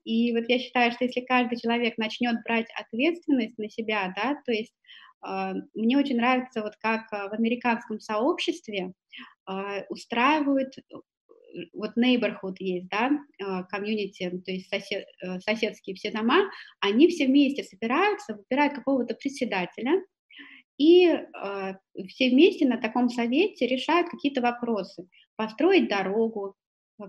И 0.04 0.32
вот 0.32 0.44
я 0.48 0.58
считаю, 0.58 0.90
что 0.92 1.04
если 1.04 1.20
каждый 1.20 1.60
человек 1.60 1.98
начнет 1.98 2.42
брать 2.44 2.68
ответственность 2.80 3.58
на 3.58 3.68
себя, 3.68 4.10
да, 4.16 4.40
то 4.46 4.52
есть 4.52 4.72
мне 5.74 5.98
очень 5.98 6.16
нравится, 6.16 6.62
вот 6.62 6.76
как 6.76 7.12
а, 7.12 7.28
в 7.28 7.32
американском 7.32 8.00
сообществе 8.00 8.92
а, 9.46 9.82
устраивают 9.88 10.74
вот 11.72 11.92
neighborhood 11.96 12.56
есть, 12.58 12.88
да, 12.88 13.10
комьюнити, 13.70 14.28
то 14.44 14.50
есть 14.50 14.68
сосед, 14.68 15.06
э, 15.22 15.38
соседские 15.38 15.94
все 15.94 16.10
дома, 16.10 16.50
они 16.80 17.06
все 17.06 17.26
вместе 17.26 17.62
собираются, 17.62 18.34
выбирают 18.34 18.74
какого-то 18.74 19.14
председателя, 19.14 20.02
и 20.78 21.06
э, 21.06 21.74
все 22.08 22.30
вместе 22.30 22.66
на 22.66 22.78
таком 22.78 23.08
совете 23.08 23.66
решают 23.66 24.08
какие-то 24.08 24.40
вопросы. 24.40 25.06
Построить 25.36 25.88
дорогу, 25.88 26.56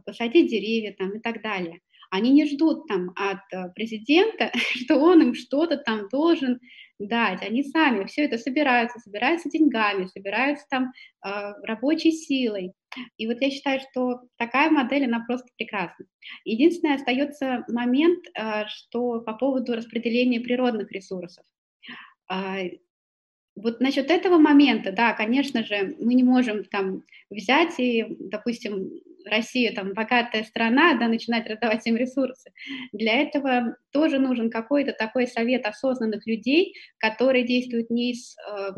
посадить 0.06 0.50
деревья 0.50 0.94
там 0.98 1.18
и 1.18 1.20
так 1.20 1.42
далее. 1.42 1.80
Они 2.12 2.32
не 2.32 2.46
ждут 2.46 2.88
там 2.88 3.12
от 3.16 3.42
э, 3.52 3.70
президента, 3.74 4.52
что 4.76 4.98
он 4.98 5.22
им 5.22 5.36
что-то 5.36 5.78
там 5.78 6.08
должен 6.10 6.60
дать. 7.00 7.42
Они 7.42 7.64
сами 7.64 8.06
все 8.06 8.24
это 8.24 8.38
собираются, 8.38 9.00
собираются 9.00 9.50
деньгами, 9.50 10.06
собираются 10.06 10.66
там 10.70 10.92
э, 11.26 11.54
рабочей 11.64 12.12
силой. 12.12 12.74
И 13.18 13.28
вот 13.28 13.42
я 13.42 13.50
считаю, 13.52 13.82
что 13.82 14.22
такая 14.38 14.70
модель, 14.70 15.06
она 15.06 15.24
просто 15.26 15.48
прекрасна. 15.58 16.06
Единственное, 16.46 16.96
остается 16.96 17.66
момент, 17.68 18.26
э, 18.34 18.66
что 18.68 19.22
по 19.22 19.34
поводу 19.34 19.74
распределения 19.74 20.40
природных 20.40 20.92
ресурсов. 20.92 21.46
Э, 22.32 22.70
вот 23.56 23.80
насчет 23.80 24.12
этого 24.12 24.38
момента, 24.38 24.92
да, 24.92 25.14
конечно 25.14 25.64
же, 25.64 25.96
мы 26.00 26.14
не 26.14 26.24
можем 26.24 26.66
там 26.66 27.04
взять 27.30 27.80
и, 27.80 28.06
допустим, 28.20 28.90
Россия 29.26 29.74
там 29.74 29.94
богатая 29.94 30.44
страна, 30.44 30.98
да, 30.98 31.08
начинать 31.08 31.48
раздавать 31.48 31.82
всем 31.82 31.96
ресурсы. 31.98 32.52
Для 32.94 33.22
этого 33.22 33.76
тоже 33.92 34.20
нужен 34.20 34.50
какой-то 34.50 34.94
такой 34.94 35.28
совет 35.28 35.66
осознанных 35.66 36.26
людей, 36.28 36.76
которые 36.98 37.46
действуют 37.46 37.90
не, 37.90 38.12
из, 38.12 38.36
э, 38.38 38.72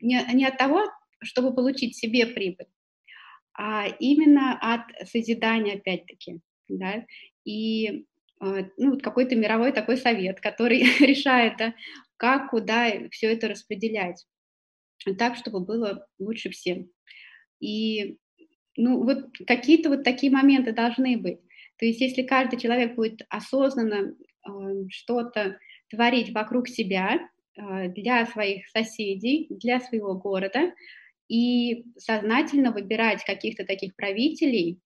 не, 0.00 0.24
не 0.32 0.46
от 0.46 0.56
того, 0.56 0.84
чтобы 1.22 1.54
получить 1.54 1.96
себе 1.96 2.26
прибыль, 2.26 2.68
а 3.52 3.86
именно 3.98 4.58
от 4.60 5.08
созидания, 5.08 5.74
опять-таки, 5.74 6.40
да, 6.68 7.04
и 7.44 8.06
э, 8.40 8.64
ну, 8.76 8.98
какой-то 8.98 9.34
мировой 9.36 9.72
такой 9.72 9.96
совет, 9.96 10.40
который 10.40 10.82
решает, 11.00 11.56
да, 11.58 11.74
как, 12.16 12.50
куда 12.50 12.90
все 13.10 13.32
это 13.32 13.48
распределять, 13.48 14.24
так, 15.18 15.36
чтобы 15.36 15.60
было 15.60 16.06
лучше 16.18 16.50
всем. 16.50 16.90
И 17.60 18.18
ну, 18.76 19.02
вот 19.02 19.30
какие-то 19.46 19.90
вот 19.90 20.04
такие 20.04 20.32
моменты 20.32 20.72
должны 20.72 21.16
быть. 21.16 21.40
То 21.78 21.86
есть 21.86 22.00
если 22.00 22.22
каждый 22.22 22.58
человек 22.58 22.94
будет 22.94 23.22
осознанно 23.28 24.14
э, 24.14 24.50
что-то 24.90 25.58
творить 25.88 26.32
вокруг 26.32 26.68
себя, 26.68 27.20
э, 27.56 27.88
для 27.88 28.26
своих 28.26 28.68
соседей, 28.68 29.46
для 29.50 29.80
своего 29.80 30.14
города, 30.14 30.72
и 31.28 31.84
сознательно 31.96 32.72
выбирать 32.72 33.24
каких-то 33.24 33.64
таких 33.64 33.94
правителей, 33.94 34.80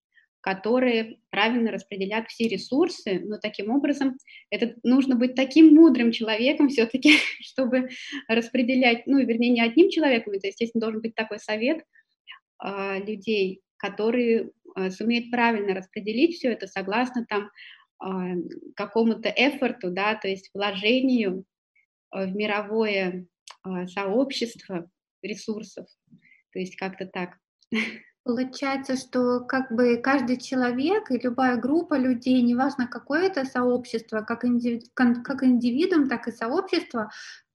которые 0.45 1.17
правильно 1.31 1.73
распределят 1.73 2.29
все 2.29 2.47
ресурсы, 2.47 3.19
но 3.25 3.39
таким 3.39 3.71
образом 3.71 4.19
это 4.51 4.75
нужно 4.83 5.17
быть 5.17 5.35
таким 5.35 5.75
мудрым 5.75 6.13
человеком 6.13 6.69
все-таки, 6.69 7.15
чтобы 7.41 7.89
распределять, 8.29 9.07
ну, 9.07 9.19
вернее, 9.19 9.51
не 9.51 9.63
одним 9.63 9.89
человеком, 9.89 10.35
это, 10.35 10.49
естественно, 10.49 10.83
должен 10.83 11.01
быть 11.01 11.15
такой 11.15 11.39
совет 11.39 11.83
э, 12.63 12.99
людей, 13.07 13.63
которые 13.85 14.51
э, 14.77 14.91
сумеют 14.91 15.31
правильно 15.31 15.75
распределить 15.75 16.37
все 16.37 16.53
это 16.53 16.67
согласно 16.67 17.27
там 17.27 17.51
э, 18.03 18.37
какому-то 18.75 19.29
эфорту, 19.29 19.91
да, 19.91 20.15
то 20.15 20.27
есть 20.27 20.51
вложению 20.55 21.45
э, 22.13 22.27
в 22.27 22.35
мировое 22.35 23.27
сообщество 23.87 24.91
ресурсов, 25.23 25.87
то 26.53 26.59
есть 26.59 26.77
как-то 26.77 27.07
так. 27.07 27.39
Получается, 28.25 28.97
что 28.97 29.41
как 29.41 29.71
бы 29.71 29.99
каждый 29.99 30.39
человек 30.39 31.11
и 31.11 31.19
любая 31.19 31.57
группа 31.57 31.99
людей, 31.99 32.41
неважно 32.43 32.87
какое 32.87 33.27
это 33.27 33.45
сообщество, 33.45 34.21
как, 34.21 34.45
индиви, 34.45 34.83
как 34.95 35.43
индивидуум, 35.43 36.09
так 36.09 36.27
и 36.29 36.33
сообщество, 36.33 37.11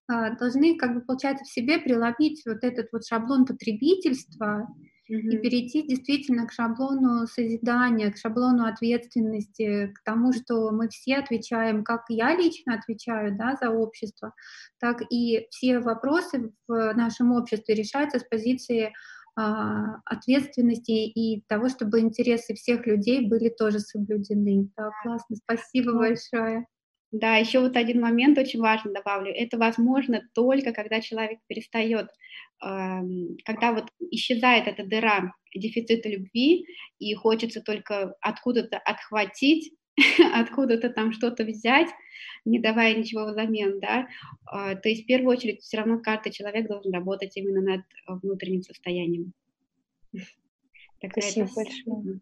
должны, 0.07 0.77
как 0.77 0.95
бы, 0.95 1.01
получается, 1.01 1.43
в 1.43 1.51
себе 1.51 1.79
приловить 1.79 2.43
вот 2.45 2.63
этот 2.63 2.89
вот 2.91 3.05
шаблон 3.05 3.45
потребительства 3.45 4.67
и 5.09 5.37
перейти 5.37 5.83
действительно 5.83 6.47
к 6.47 6.51
шаблону 6.51 7.27
созидания, 7.27 8.11
к 8.11 8.17
шаблону 8.17 8.65
ответственности, 8.65 9.93
к 9.93 10.03
тому, 10.03 10.33
что 10.33 10.71
мы 10.71 10.89
все 10.89 11.17
отвечаем, 11.17 11.83
как 11.83 12.05
я 12.09 12.35
лично 12.35 12.75
отвечаю 12.75 13.35
да, 13.35 13.57
за 13.59 13.69
общество, 13.71 14.33
так 14.79 15.01
и 15.09 15.47
все 15.49 15.79
вопросы 15.79 16.51
в 16.67 16.93
нашем 16.93 17.31
обществе 17.31 17.75
решаются 17.75 18.19
с 18.19 18.23
позиции 18.23 18.93
а, 19.35 20.01
ответственности 20.05 20.91
и 20.91 21.43
того, 21.47 21.69
чтобы 21.69 21.99
интересы 21.99 22.53
всех 22.53 22.85
людей 22.85 23.27
были 23.27 23.49
тоже 23.49 23.79
соблюдены. 23.79 24.69
Да, 24.75 24.89
классно, 25.03 25.35
спасибо 25.37 25.93
большое. 25.93 26.65
Да, 27.11 27.37
еще 27.37 27.59
вот 27.59 27.75
один 27.75 28.01
момент 28.01 28.37
очень 28.37 28.59
важный 28.59 28.93
добавлю. 28.93 29.31
Это 29.33 29.57
возможно 29.57 30.21
только 30.33 30.73
когда 30.73 31.01
человек 31.01 31.39
перестает, 31.47 32.09
когда 32.59 33.73
вот 33.73 33.85
исчезает 34.11 34.67
эта 34.67 34.85
дыра 34.85 35.33
дефицита 35.55 36.07
любви, 36.07 36.65
и 36.99 37.13
хочется 37.15 37.61
только 37.61 38.15
откуда-то 38.21 38.77
отхватить, 38.77 39.73
откуда-то 40.33 40.89
там 40.89 41.11
что-то 41.11 41.43
взять, 41.43 41.89
не 42.45 42.59
давая 42.59 42.95
ничего 42.95 43.25
взамен, 43.25 43.79
да, 43.79 44.07
а, 44.45 44.75
то 44.75 44.89
есть 44.89 45.03
в 45.03 45.05
первую 45.07 45.35
очередь 45.35 45.61
все 45.61 45.77
равно 45.77 45.99
каждый 45.99 46.31
человек 46.31 46.67
должен 46.67 46.93
работать 46.93 47.35
именно 47.35 47.61
над 47.61 47.81
внутренним 48.07 48.61
состоянием. 48.61 49.33
Спасибо 50.99 51.49
большое. 51.55 52.19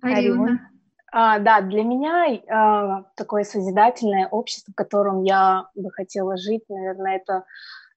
Арина. 0.00 0.70
А, 1.12 1.38
да, 1.40 1.60
для 1.60 1.82
меня 1.82 2.40
а, 2.48 3.04
такое 3.16 3.44
созидательное 3.44 4.28
общество, 4.28 4.72
в 4.72 4.76
котором 4.76 5.22
я 5.22 5.66
бы 5.74 5.90
хотела 5.90 6.36
жить, 6.36 6.64
наверное, 6.68 7.16
это 7.16 7.44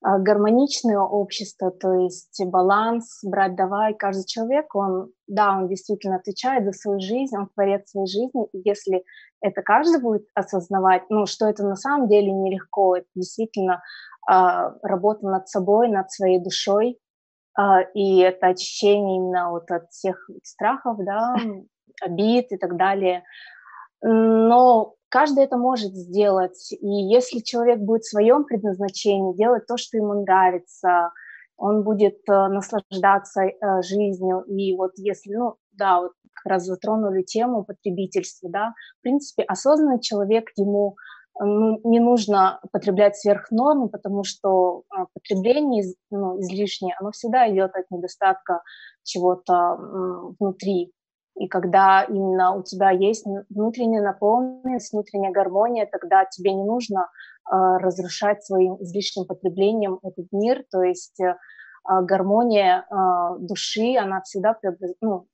а, 0.01 0.17
гармоничное 0.17 0.99
общество, 0.99 1.69
то 1.69 1.93
есть 1.93 2.41
баланс, 2.45 3.19
брать, 3.23 3.55
давай. 3.55 3.93
Каждый 3.93 4.25
человек, 4.25 4.73
он, 4.75 5.11
да, 5.27 5.55
он 5.55 5.67
действительно 5.67 6.15
отвечает 6.15 6.65
за 6.65 6.71
свою 6.71 6.99
жизнь, 6.99 7.37
он 7.37 7.49
творит 7.53 7.87
свою 7.87 8.07
жизнь, 8.07 8.45
и 8.51 8.61
если 8.65 9.03
это 9.41 9.61
каждый 9.61 10.01
будет 10.01 10.27
осознавать, 10.33 11.03
ну, 11.09 11.25
что 11.25 11.47
это 11.47 11.63
на 11.63 11.75
самом 11.75 12.07
деле 12.07 12.31
нелегко, 12.31 12.97
это 12.97 13.07
действительно 13.15 13.83
а, 14.27 14.73
работа 14.81 15.27
над 15.27 15.47
собой, 15.47 15.87
над 15.87 16.11
своей 16.11 16.39
душой, 16.39 16.97
а, 17.55 17.81
и 17.81 18.17
это 18.19 18.47
очищение 18.47 19.17
именно 19.17 19.51
вот 19.51 19.69
от 19.69 19.91
всех 19.91 20.29
страхов, 20.43 20.97
да, 20.99 21.35
обид 22.01 22.51
и 22.51 22.57
так 22.57 22.77
далее. 22.77 23.23
но 24.01 24.95
каждый 25.09 25.43
это 25.43 25.57
может 25.57 25.93
сделать. 25.93 26.71
И 26.71 26.87
если 26.87 27.39
человек 27.39 27.79
будет 27.79 28.01
в 28.03 28.09
своем 28.09 28.45
предназначении 28.45 29.35
делать 29.35 29.67
то, 29.67 29.77
что 29.77 29.97
ему 29.97 30.23
нравится, 30.23 31.11
он 31.55 31.83
будет 31.83 32.17
э, 32.27 32.47
наслаждаться 32.47 33.43
э, 33.43 33.81
жизнью. 33.83 34.41
И 34.47 34.75
вот 34.75 34.91
если, 34.97 35.35
ну, 35.35 35.55
да, 35.71 36.01
вот 36.01 36.13
как 36.33 36.51
раз 36.51 36.65
затронули 36.65 37.21
тему 37.21 37.63
потребительства, 37.63 38.49
да, 38.49 38.73
в 38.99 39.03
принципе, 39.03 39.43
осознанный 39.43 40.01
человек, 40.01 40.49
ему 40.57 40.95
ну, 41.39 41.79
не 41.83 41.99
нужно 41.99 42.59
потреблять 42.71 43.15
сверх 43.17 43.49
нормы, 43.51 43.89
потому 43.89 44.23
что 44.23 44.83
потребление 45.13 45.93
ну, 46.11 46.39
излишнее, 46.39 46.95
оно 46.99 47.11
всегда 47.11 47.49
идет 47.49 47.75
от 47.75 47.89
недостатка 47.91 48.61
чего-то 49.03 49.77
внутри. 50.39 50.91
И 51.35 51.47
когда 51.47 52.03
именно 52.03 52.55
у 52.55 52.63
тебя 52.63 52.91
есть 52.91 53.25
внутренняя 53.49 54.03
наполненность, 54.03 54.93
внутренняя 54.93 55.31
гармония, 55.31 55.87
тогда 55.91 56.25
тебе 56.25 56.53
не 56.53 56.63
нужно 56.63 57.09
э, 57.51 57.55
разрушать 57.77 58.43
своим 58.43 58.75
излишним 58.81 59.25
потреблением 59.25 59.99
этот 60.03 60.27
мир. 60.31 60.63
То 60.71 60.83
есть 60.83 61.19
э, 61.19 61.35
гармония 61.87 62.85
э, 62.89 63.39
души, 63.39 63.95
она 63.97 64.21
всегда 64.21 64.55
ну, 65.01 65.27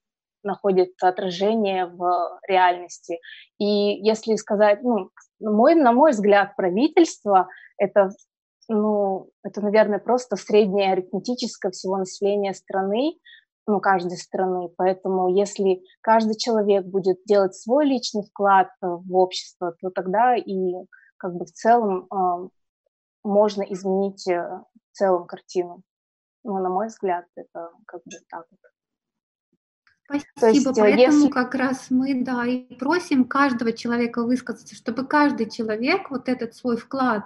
находит 0.44 0.92
отражение 1.02 1.86
в 1.88 2.40
реальности. 2.48 3.20
И 3.58 3.66
если 3.66 4.36
сказать, 4.36 4.82
ну, 4.84 5.10
мой, 5.42 5.76
на 5.76 5.92
мой 5.92 6.12
взгляд, 6.12 6.56
правительство 6.56 7.50
это, 7.78 8.12
ну, 8.68 9.30
это, 9.44 9.62
наверное, 9.62 10.00
просто 10.00 10.36
среднее 10.36 10.94
арифметическое 10.94 11.72
всего 11.72 11.98
населения 11.98 12.54
страны, 12.54 13.16
ну, 13.70 13.80
каждой 13.80 14.18
страны. 14.18 14.70
Поэтому 14.78 15.30
если 15.30 15.84
каждый 16.02 16.36
человек 16.36 16.86
будет 16.86 17.20
делать 17.26 17.56
свой 17.56 17.86
личный 17.86 18.24
вклад 18.24 18.70
в 18.82 19.16
общество, 19.16 19.76
то 19.80 19.92
тогда 19.92 20.36
и 20.36 20.74
как 21.18 21.36
бы 21.36 21.46
в 21.46 21.52
целом 21.52 22.08
э, 22.12 22.50
можно 23.24 23.62
изменить 23.64 24.28
э, 24.28 24.42
в 24.42 24.98
целом 24.98 25.28
картину. 25.28 25.84
Ну, 26.44 26.58
на 26.58 26.70
мой 26.70 26.88
взгляд, 26.88 27.26
это 27.36 27.70
как 27.86 28.02
бы 28.06 28.12
так 28.28 28.46
вот. 28.50 28.60
Спасибо, 30.36 30.70
есть, 30.70 30.78
э, 30.78 30.82
поэтому 30.82 31.18
если... 31.18 31.30
как 31.30 31.54
раз 31.54 31.92
мы, 31.92 32.24
да, 32.24 32.46
и 32.48 32.74
просим 32.76 33.26
каждого 33.26 33.72
человека 33.72 34.24
высказаться, 34.24 34.74
чтобы 34.74 35.06
каждый 35.06 35.48
человек 35.48 36.10
вот 36.10 36.28
этот 36.28 36.56
свой 36.56 36.78
вклад 36.78 37.26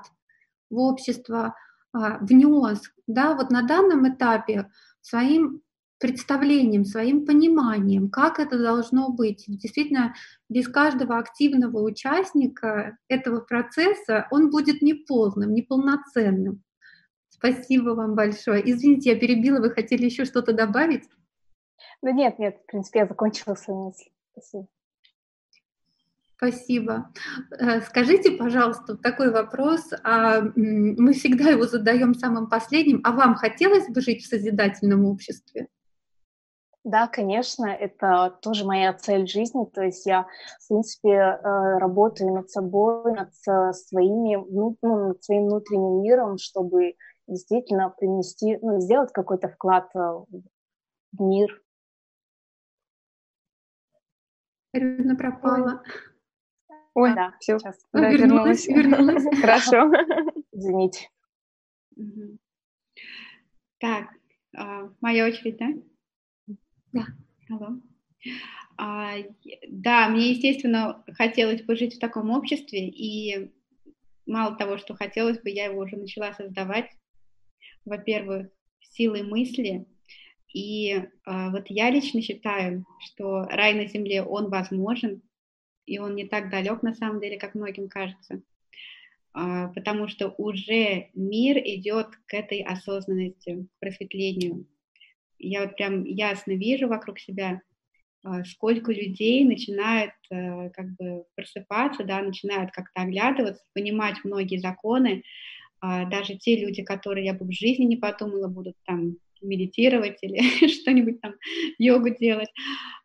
в 0.69 0.77
общество 0.77 1.55
а, 1.93 2.17
внес, 2.17 2.81
да, 3.07 3.35
вот 3.35 3.51
на 3.51 3.61
данном 3.61 4.11
этапе 4.13 4.69
своим 4.99 5.61
представлением, 6.03 6.83
своим 6.83 7.25
пониманием, 7.25 8.09
как 8.09 8.37
это 8.37 8.61
должно 8.61 9.09
быть. 9.09 9.45
Действительно, 9.47 10.13
без 10.49 10.67
каждого 10.67 11.17
активного 11.17 11.79
участника 11.79 12.97
этого 13.07 13.39
процесса 13.39 14.27
он 14.29 14.49
будет 14.49 14.81
неполным, 14.81 15.53
неполноценным. 15.53 16.61
Спасибо 17.29 17.91
вам 17.91 18.15
большое. 18.15 18.69
Извините, 18.69 19.11
я 19.11 19.15
перебила, 19.15 19.61
вы 19.61 19.69
хотели 19.69 20.03
еще 20.03 20.25
что-то 20.25 20.51
добавить? 20.51 21.05
Да 22.01 22.11
нет, 22.11 22.37
нет, 22.37 22.57
в 22.61 22.65
принципе, 22.65 22.99
я 22.99 23.07
закончила 23.07 23.55
свою 23.55 23.85
мысль. 23.85 24.09
Спасибо. 24.33 24.67
Спасибо. 26.35 27.13
Э, 27.57 27.79
скажите, 27.79 28.31
пожалуйста, 28.31 28.97
такой 28.97 29.31
вопрос. 29.31 29.93
А, 30.03 30.41
мы 30.57 31.13
всегда 31.13 31.51
его 31.51 31.65
задаем 31.65 32.13
самым 32.13 32.49
последним. 32.49 32.99
А 33.05 33.13
вам 33.13 33.35
хотелось 33.35 33.87
бы 33.87 34.01
жить 34.01 34.25
в 34.25 34.27
созидательном 34.27 35.05
обществе? 35.05 35.69
Да, 36.83 37.07
конечно, 37.07 37.65
это 37.65 38.37
тоже 38.41 38.65
моя 38.65 38.93
цель 38.93 39.25
жизни. 39.27 39.65
То 39.65 39.83
есть 39.83 40.05
я, 40.05 40.27
в 40.59 40.67
принципе, 40.67 41.09
э, 41.09 41.77
работаю 41.77 42.33
над 42.33 42.49
собой, 42.49 43.13
над 43.13 43.33
своими, 43.33 44.35
ну, 44.35 44.77
над 44.81 45.23
своим 45.23 45.45
внутренним 45.45 46.01
миром, 46.01 46.37
чтобы 46.37 46.95
действительно 47.27 47.89
принести, 47.89 48.57
ну, 48.61 48.79
сделать 48.81 49.13
какой-то 49.13 49.47
вклад 49.47 49.89
э, 49.95 49.99
в 49.99 51.21
мир, 51.21 51.63
Ирина 54.73 55.15
пропала. 55.15 55.83
Ой, 56.95 57.13
да, 57.13 57.35
все, 57.39 57.59
сейчас. 57.59 57.79
Да, 57.93 58.09
вернулась, 58.09 58.67
вернулась. 58.67 59.23
Хорошо. 59.41 59.91
Извините. 60.51 61.09
Так, 63.79 64.07
а, 64.55 64.89
моя 64.99 65.25
очередь, 65.25 65.57
да? 65.57 65.67
Да. 66.93 67.05
Алло. 67.49 67.79
А, 68.77 69.15
да, 69.67 70.07
мне, 70.09 70.31
естественно, 70.31 71.03
хотелось 71.13 71.61
бы 71.63 71.75
жить 71.75 71.95
в 71.95 71.99
таком 71.99 72.29
обществе, 72.31 72.87
и 72.87 73.51
мало 74.25 74.55
того, 74.55 74.77
что 74.77 74.95
хотелось 74.95 75.39
бы, 75.39 75.49
я 75.49 75.65
его 75.65 75.81
уже 75.81 75.97
начала 75.97 76.33
создавать. 76.33 76.89
Во-первых, 77.85 78.47
силой 78.79 79.23
мысли, 79.23 79.85
и 80.53 80.91
э, 80.91 81.05
вот 81.25 81.65
я 81.67 81.89
лично 81.89 82.21
считаю, 82.21 82.85
что 82.99 83.43
рай 83.45 83.73
на 83.73 83.87
земле, 83.87 84.23
он 84.23 84.49
возможен, 84.49 85.21
и 85.85 85.99
он 85.99 86.15
не 86.15 86.25
так 86.25 86.49
далек 86.49 86.83
на 86.83 86.93
самом 86.93 87.19
деле, 87.19 87.37
как 87.37 87.55
многим 87.55 87.89
кажется, 87.89 88.35
э, 89.35 89.67
потому 89.75 90.07
что 90.07 90.33
уже 90.37 91.09
мир 91.13 91.57
идет 91.57 92.15
к 92.27 92.33
этой 92.33 92.61
осознанности, 92.61 93.65
к 93.65 93.79
просветлению. 93.79 94.65
Я 95.47 95.61
вот 95.63 95.75
прям 95.75 96.03
ясно 96.05 96.51
вижу 96.53 96.87
вокруг 96.87 97.19
себя, 97.19 97.61
э, 98.25 98.43
сколько 98.45 98.91
людей 98.91 99.43
начинают 99.45 100.13
э, 100.29 100.69
как 100.71 100.95
бы 100.95 101.25
просыпаться, 101.35 102.03
да, 102.03 102.21
начинают 102.21 102.71
как-то 102.71 103.01
оглядываться, 103.01 103.63
понимать 103.73 104.17
многие 104.23 104.57
законы, 104.57 105.23
э, 105.81 106.09
даже 106.09 106.35
те 106.35 106.55
люди, 106.55 106.83
которые 106.83 107.25
я 107.25 107.33
бы 107.33 107.45
в 107.45 107.51
жизни 107.51 107.85
не 107.85 107.97
подумала, 107.97 108.47
будут 108.47 108.75
там 108.85 109.17
медитировать 109.41 110.17
или 110.21 110.39
что-нибудь 110.67 111.21
там, 111.21 111.33
йогу 111.77 112.09
делать. 112.09 112.49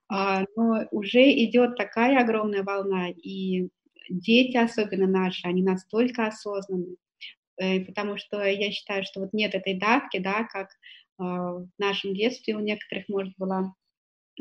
А, 0.09 0.45
но 0.57 0.87
уже 0.91 1.31
идет 1.45 1.77
такая 1.77 2.21
огромная 2.21 2.63
волна, 2.63 3.11
и 3.11 3.69
дети, 4.09 4.57
особенно 4.57 5.07
наши, 5.07 5.47
они 5.47 5.63
настолько 5.63 6.27
осознанны, 6.27 6.97
э, 7.61 7.81
потому 7.81 8.17
что 8.17 8.43
я 8.43 8.71
считаю, 8.73 9.05
что 9.05 9.21
вот 9.21 9.33
нет 9.33 9.55
этой 9.55 9.75
давки, 9.75 10.19
да, 10.19 10.45
как 10.45 10.69
а, 10.69 10.75
в 11.19 11.69
нашем 11.79 12.15
детстве 12.15 12.55
у 12.55 12.61
некоторых, 12.61 13.09
может, 13.09 13.35
было 13.37 13.75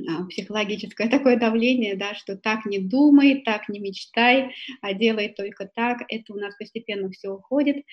а, 0.08 0.26
психологическое 0.26 1.10
такое 1.10 1.38
давление, 1.38 1.96
да, 1.96 2.14
что 2.16 2.38
так 2.38 2.66
не 2.66 2.80
думай, 2.80 3.42
так 3.44 3.68
не 3.70 3.80
мечтай, 3.80 4.54
а 4.82 4.94
делай 4.94 5.30
только 5.30 5.70
так, 5.74 6.04
это 6.10 6.34
у 6.34 6.38
нас 6.38 6.56
постепенно 6.56 7.10
все 7.10 7.30
уходит, 7.30 7.86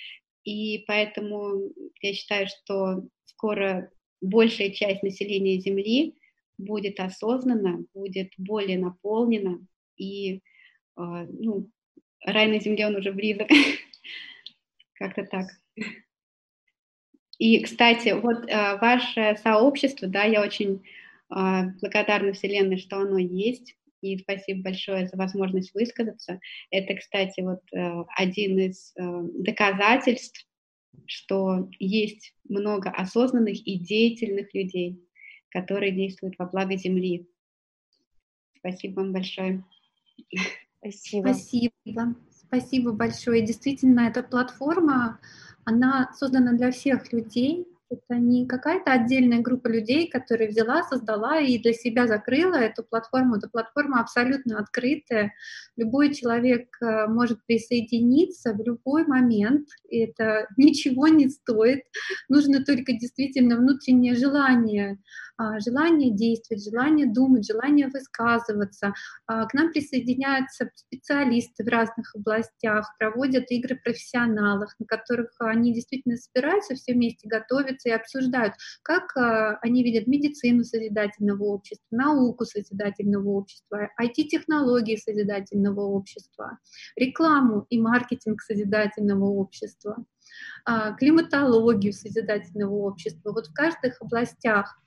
и 0.44 0.84
поэтому 0.86 1.72
я 2.00 2.12
считаю, 2.12 2.46
что 2.48 3.04
скоро 3.24 3.90
большая 4.20 4.70
часть 4.70 5.02
населения 5.02 5.58
Земли 5.58 6.14
будет 6.58 7.00
осознанно, 7.00 7.84
будет 7.94 8.32
более 8.36 8.78
наполнена, 8.78 9.66
и 9.96 10.42
а, 10.96 11.24
ну, 11.24 11.70
рай 12.24 12.48
на 12.48 12.60
Земле, 12.60 12.86
он 12.86 12.96
уже 12.96 13.12
близок. 13.12 13.48
Как-то 14.94 15.24
так. 15.24 15.46
И, 17.38 17.62
кстати, 17.62 18.10
вот 18.10 18.50
а, 18.50 18.76
ваше 18.76 19.36
сообщество, 19.42 20.08
да, 20.08 20.24
я 20.24 20.42
очень 20.42 20.82
а, 21.28 21.64
благодарна 21.80 22.32
Вселенной, 22.32 22.78
что 22.78 22.98
оно 22.98 23.18
есть, 23.18 23.76
и 24.00 24.18
спасибо 24.18 24.62
большое 24.64 25.08
за 25.08 25.16
возможность 25.16 25.72
высказаться. 25.74 26.38
Это, 26.70 26.94
кстати, 26.94 27.40
вот 27.40 27.62
один 28.16 28.58
из 28.58 28.92
доказательств 28.96 30.46
что 31.06 31.68
есть 31.78 32.34
много 32.48 32.90
осознанных 32.90 33.66
и 33.66 33.78
деятельных 33.78 34.52
людей, 34.54 35.02
которые 35.50 35.92
действуют 35.92 36.36
во 36.38 36.46
благо 36.46 36.76
Земли. 36.76 37.28
Спасибо 38.58 39.00
вам 39.00 39.12
большое. 39.12 39.64
Спасибо. 40.78 41.28
Спасибо. 41.28 42.14
Спасибо 42.30 42.92
большое. 42.92 43.42
Действительно, 43.42 44.00
эта 44.00 44.22
платформа, 44.22 45.18
она 45.64 46.10
создана 46.14 46.52
для 46.52 46.70
всех 46.70 47.12
людей, 47.12 47.66
это 47.90 48.18
не 48.18 48.46
какая-то 48.46 48.92
отдельная 48.92 49.40
группа 49.40 49.68
людей, 49.68 50.08
которая 50.08 50.48
взяла, 50.48 50.82
создала 50.82 51.38
и 51.38 51.58
для 51.58 51.72
себя 51.72 52.06
закрыла 52.06 52.56
эту 52.56 52.82
платформу. 52.82 53.36
Эта 53.36 53.48
платформа 53.48 54.00
абсолютно 54.00 54.58
открытая. 54.58 55.32
Любой 55.76 56.14
человек 56.14 56.68
э, 56.80 57.06
может 57.06 57.44
присоединиться 57.46 58.54
в 58.54 58.64
любой 58.64 59.06
момент. 59.06 59.68
Это 59.90 60.48
ничего 60.56 61.08
не 61.08 61.28
стоит. 61.28 61.82
Нужно 62.28 62.64
только 62.64 62.92
действительно 62.92 63.56
внутреннее 63.56 64.14
желание 64.14 64.98
желание 65.60 66.10
действовать, 66.10 66.64
желание 66.64 67.06
думать, 67.06 67.46
желание 67.46 67.88
высказываться. 67.88 68.94
А, 69.26 69.46
к 69.46 69.54
нам 69.54 69.72
присоединяются 69.72 70.70
специалисты 70.74 71.64
в 71.64 71.68
разных 71.68 72.14
областях, 72.14 72.94
проводят 72.98 73.50
игры 73.50 73.76
профессионалов, 73.82 74.70
на 74.78 74.86
которых 74.86 75.30
они 75.40 75.74
действительно 75.74 76.16
собираются 76.16 76.74
все 76.74 76.94
вместе, 76.94 77.28
готовятся 77.28 77.88
и 77.88 77.92
обсуждают, 77.92 78.54
как 78.82 79.16
а, 79.16 79.58
они 79.62 79.82
видят 79.82 80.06
медицину 80.06 80.64
созидательного 80.64 81.44
общества, 81.44 81.84
науку 81.90 82.44
созидательного 82.44 83.28
общества, 83.28 83.90
IT-технологии 84.00 84.96
созидательного 84.96 85.80
общества, 85.80 86.58
рекламу 86.96 87.66
и 87.70 87.80
маркетинг 87.80 88.40
созидательного 88.40 89.24
общества. 89.24 90.04
А, 90.64 90.92
климатологию 90.92 91.92
созидательного 91.92 92.74
общества. 92.74 93.32
Вот 93.32 93.48
в 93.48 93.52
каждых 93.52 94.00
областях 94.00 94.78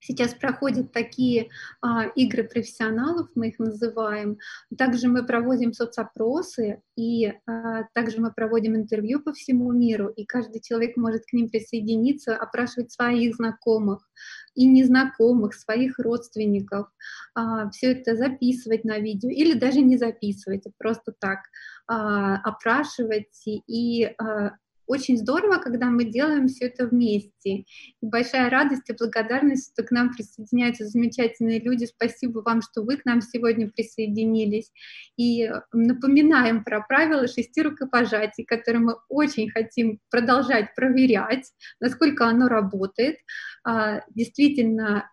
Сейчас 0.00 0.34
проходят 0.34 0.92
такие 0.92 1.48
а, 1.80 2.04
игры 2.04 2.44
профессионалов, 2.44 3.28
мы 3.34 3.48
их 3.48 3.58
называем. 3.58 4.38
Также 4.76 5.08
мы 5.08 5.24
проводим 5.24 5.72
соцопросы, 5.72 6.82
и 6.96 7.32
а, 7.46 7.84
также 7.94 8.20
мы 8.20 8.32
проводим 8.32 8.76
интервью 8.76 9.20
по 9.20 9.32
всему 9.32 9.72
миру, 9.72 10.08
и 10.08 10.24
каждый 10.24 10.60
человек 10.60 10.96
может 10.96 11.24
к 11.24 11.32
ним 11.32 11.48
присоединиться, 11.48 12.36
опрашивать 12.36 12.92
своих 12.92 13.36
знакомых 13.36 14.08
и 14.54 14.66
незнакомых, 14.66 15.54
своих 15.54 15.98
родственников, 15.98 16.88
а, 17.34 17.70
все 17.70 17.92
это 17.92 18.16
записывать 18.16 18.84
на 18.84 18.98
видео 18.98 19.30
или 19.30 19.54
даже 19.54 19.80
не 19.80 19.96
записывать, 19.96 20.66
а 20.66 20.70
просто 20.78 21.12
так 21.18 21.40
а, 21.86 22.36
опрашивать 22.36 23.46
и 23.46 24.04
а, 24.04 24.52
очень 24.86 25.18
здорово, 25.18 25.58
когда 25.58 25.86
мы 25.86 26.04
делаем 26.04 26.48
все 26.48 26.66
это 26.66 26.86
вместе. 26.86 27.30
И 27.44 27.64
большая 28.00 28.50
радость 28.50 28.88
и 28.88 28.92
благодарность, 28.92 29.72
что 29.72 29.82
к 29.82 29.90
нам 29.90 30.12
присоединяются 30.14 30.86
замечательные 30.86 31.60
люди. 31.60 31.84
Спасибо 31.86 32.40
вам, 32.40 32.62
что 32.62 32.82
вы 32.82 32.96
к 32.96 33.04
нам 33.04 33.20
сегодня 33.20 33.70
присоединились. 33.70 34.70
И 35.16 35.50
напоминаем 35.72 36.64
про 36.64 36.80
правила 36.80 37.26
шести 37.26 37.62
рукопожатий, 37.62 38.44
которые 38.44 38.80
мы 38.80 38.96
очень 39.08 39.50
хотим 39.50 40.00
продолжать 40.10 40.74
проверять, 40.74 41.52
насколько 41.80 42.26
оно 42.26 42.48
работает. 42.48 43.16
А, 43.64 44.02
действительно, 44.14 45.10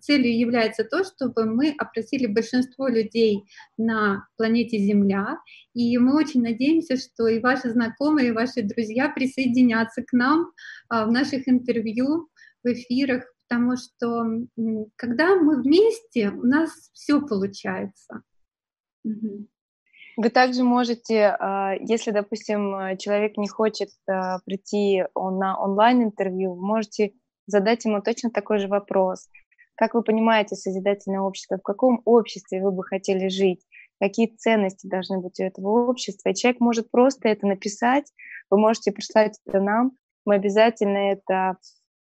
целью 0.00 0.38
является 0.38 0.84
то, 0.84 1.02
чтобы 1.04 1.46
мы 1.46 1.74
опросили 1.78 2.26
большинство 2.26 2.88
людей 2.88 3.44
на 3.76 4.26
планете 4.36 4.78
Земля, 4.78 5.38
и 5.74 5.96
мы 5.98 6.16
очень 6.16 6.42
надеемся, 6.42 6.96
что 6.96 7.26
и 7.26 7.40
ваши 7.40 7.70
знакомые, 7.70 8.28
и 8.28 8.32
ваши 8.32 8.62
друзья 8.62 9.08
присоединятся 9.08 10.02
к 10.02 10.12
нам 10.12 10.52
а, 10.88 11.06
в 11.06 11.12
наших 11.12 11.48
интервью, 11.48 12.28
в 12.62 12.68
эфирах, 12.68 13.24
потому 13.48 13.76
что 13.76 14.24
когда 14.96 15.36
мы 15.36 15.62
вместе, 15.62 16.30
у 16.30 16.46
нас 16.46 16.70
все 16.92 17.20
получается. 17.20 18.22
Вы 19.04 20.28
также 20.28 20.62
можете, 20.62 21.34
а, 21.38 21.74
если, 21.80 22.10
допустим, 22.10 22.96
человек 22.98 23.38
не 23.38 23.48
хочет 23.48 23.88
прийти 24.44 25.04
на 25.14 25.58
онлайн-интервью, 25.58 26.54
вы 26.54 26.66
можете 26.66 27.12
задать 27.46 27.84
ему 27.84 28.02
точно 28.02 28.30
такой 28.30 28.58
же 28.58 28.68
вопрос. 28.68 29.28
Как 29.82 29.94
вы 29.94 30.04
понимаете 30.04 30.54
созидательное 30.54 31.22
общество? 31.22 31.58
В 31.58 31.62
каком 31.62 32.02
обществе 32.04 32.62
вы 32.62 32.70
бы 32.70 32.84
хотели 32.84 33.26
жить? 33.26 33.66
Какие 34.00 34.28
ценности 34.28 34.86
должны 34.86 35.18
быть 35.18 35.40
у 35.40 35.42
этого 35.42 35.90
общества? 35.90 36.28
И 36.28 36.36
человек 36.36 36.60
может 36.60 36.88
просто 36.88 37.28
это 37.28 37.48
написать, 37.48 38.04
вы 38.48 38.60
можете 38.60 38.92
прислать 38.92 39.40
это 39.44 39.58
нам, 39.60 39.90
мы 40.24 40.36
обязательно 40.36 41.10
это 41.10 41.56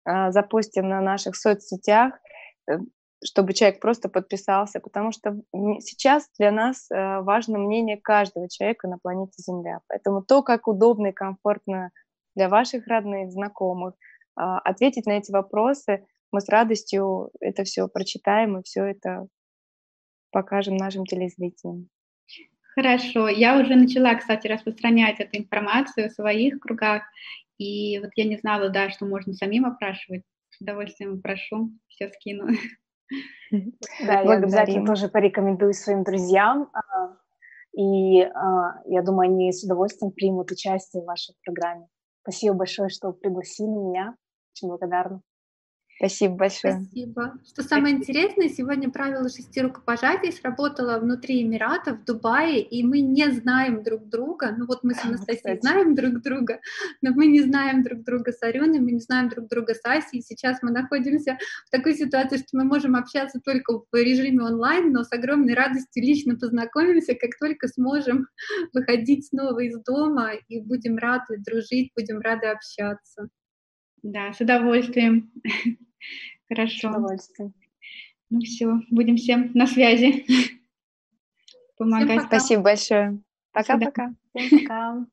а, 0.05 0.31
запустим 0.31 0.91
на 0.91 1.01
наших 1.01 1.37
соцсетях, 1.37 2.21
э, 2.71 2.81
чтобы 3.25 3.55
человек 3.55 3.81
просто 3.81 4.11
подписался, 4.11 4.79
потому 4.81 5.11
что 5.11 5.41
сейчас 5.79 6.29
для 6.39 6.51
нас 6.51 6.87
э, 6.91 7.21
важно 7.23 7.57
мнение 7.57 7.97
каждого 7.97 8.51
человека 8.51 8.89
на 8.89 8.99
планете 8.99 9.43
Земля. 9.43 9.81
Поэтому 9.89 10.23
то, 10.23 10.43
как 10.43 10.69
удобно 10.69 11.07
и 11.07 11.13
комфортно 11.13 11.93
для 12.37 12.51
ваших 12.51 12.87
родных, 12.87 13.33
знакомых, 13.33 13.95
а, 14.37 14.59
ответить 14.59 15.07
на 15.07 15.13
эти 15.13 15.33
вопросы, 15.33 16.05
мы 16.33 16.41
с 16.41 16.49
радостью 16.49 17.31
это 17.41 17.65
все 17.65 17.89
прочитаем 17.89 18.59
и 18.59 18.63
все 18.63 18.85
это 18.85 19.27
покажем 20.31 20.77
нашим 20.77 21.05
телезрителям. 21.05 21.89
Хорошо. 22.75 23.29
Я 23.29 23.59
уже 23.59 23.75
начала, 23.75 24.15
кстати, 24.15 24.47
распространять 24.47 25.19
эту 25.21 25.39
информацию 25.39 26.09
в 26.09 26.13
своих 26.13 26.61
кругах. 26.61 27.03
И 27.59 27.99
вот 27.99 28.11
я 28.17 28.25
не 28.25 28.37
знала, 28.37 28.71
да, 28.71 28.91
что 28.91 29.07
можно 29.07 29.33
самим 29.35 29.67
опрашивать. 29.67 30.23
С 30.51 30.61
удовольствием 30.61 31.21
прошу, 31.21 31.71
все 31.89 32.09
скину. 32.11 32.49
Да, 33.51 34.21
я 34.21 34.33
обязательно 34.35 34.87
тоже 34.87 35.09
порекомендую 35.09 35.73
своим 35.73 36.05
друзьям. 36.05 36.71
А, 36.73 37.17
и 37.73 38.21
а, 38.23 38.81
я 38.87 39.03
думаю, 39.03 39.31
они 39.31 39.53
с 39.53 39.65
удовольствием 39.65 40.13
примут 40.13 40.53
участие 40.53 41.03
в 41.03 41.07
вашей 41.07 41.35
программе. 41.45 41.89
Спасибо 42.23 42.55
большое, 42.55 42.89
что 42.89 43.13
пригласили 43.13 43.69
меня. 43.69 44.17
Очень 44.55 44.69
благодарна. 44.69 45.21
Спасибо 46.01 46.35
большое. 46.35 46.81
Спасибо. 46.81 47.35
Что 47.47 47.63
самое 47.63 47.95
интересное, 47.95 48.49
сегодня 48.49 48.91
правило 48.91 49.29
шести 49.29 49.61
рукопожатий 49.61 50.33
сработало 50.33 50.99
внутри 50.99 51.43
Эмиратов, 51.43 51.99
в 51.99 52.05
Дубае, 52.07 52.63
и 52.63 52.83
мы 52.83 53.01
не 53.03 53.31
знаем 53.31 53.83
друг 53.83 54.09
друга. 54.09 54.55
Ну 54.57 54.65
вот 54.65 54.83
мы 54.83 54.95
с 54.95 55.05
Анастасией 55.05 55.37
Кстати. 55.37 55.61
знаем 55.61 55.95
друг 55.95 56.23
друга, 56.23 56.61
но 57.03 57.11
мы 57.11 57.27
не 57.27 57.43
знаем 57.43 57.83
друг 57.83 58.03
друга 58.03 58.33
с 58.33 58.43
Ареной, 58.43 58.81
мы 58.81 58.93
не 58.93 59.01
знаем 59.01 59.29
друг 59.29 59.49
друга 59.49 59.75
с 59.75 59.85
Асей. 59.85 60.23
Сейчас 60.23 60.63
мы 60.63 60.71
находимся 60.71 61.37
в 61.67 61.71
такой 61.71 61.93
ситуации, 61.93 62.39
что 62.39 62.57
мы 62.57 62.65
можем 62.65 62.97
общаться 62.97 63.39
только 63.39 63.81
в 63.81 63.95
режиме 63.95 64.45
онлайн, 64.45 64.93
но 64.93 65.05
с 65.05 65.13
огромной 65.13 65.53
радостью 65.53 66.03
лично 66.03 66.35
познакомимся, 66.35 67.15
как 67.15 67.33
только 67.39 67.69
сможем 67.69 68.27
выходить 68.73 69.27
снова 69.27 69.61
из 69.61 69.79
дома, 69.83 70.31
и 70.49 70.63
будем 70.63 70.97
рады 70.97 71.37
дружить, 71.37 71.93
будем 71.95 72.21
рады 72.21 72.47
общаться. 72.47 73.29
Да, 74.03 74.33
с 74.33 74.41
удовольствием. 74.41 75.31
Хорошо. 76.49 76.93
С 76.93 76.97
удовольствием. 76.97 77.55
Ну 78.31 78.41
все, 78.41 78.81
будем 78.91 79.17
всем 79.17 79.51
на 79.55 79.67
связи. 79.67 80.25
Помогать. 81.77 82.25
Спасибо 82.25 82.63
большое. 82.63 83.21
Пока-пока. 83.53 84.15
Всем 84.35 84.61
пока. 84.61 85.07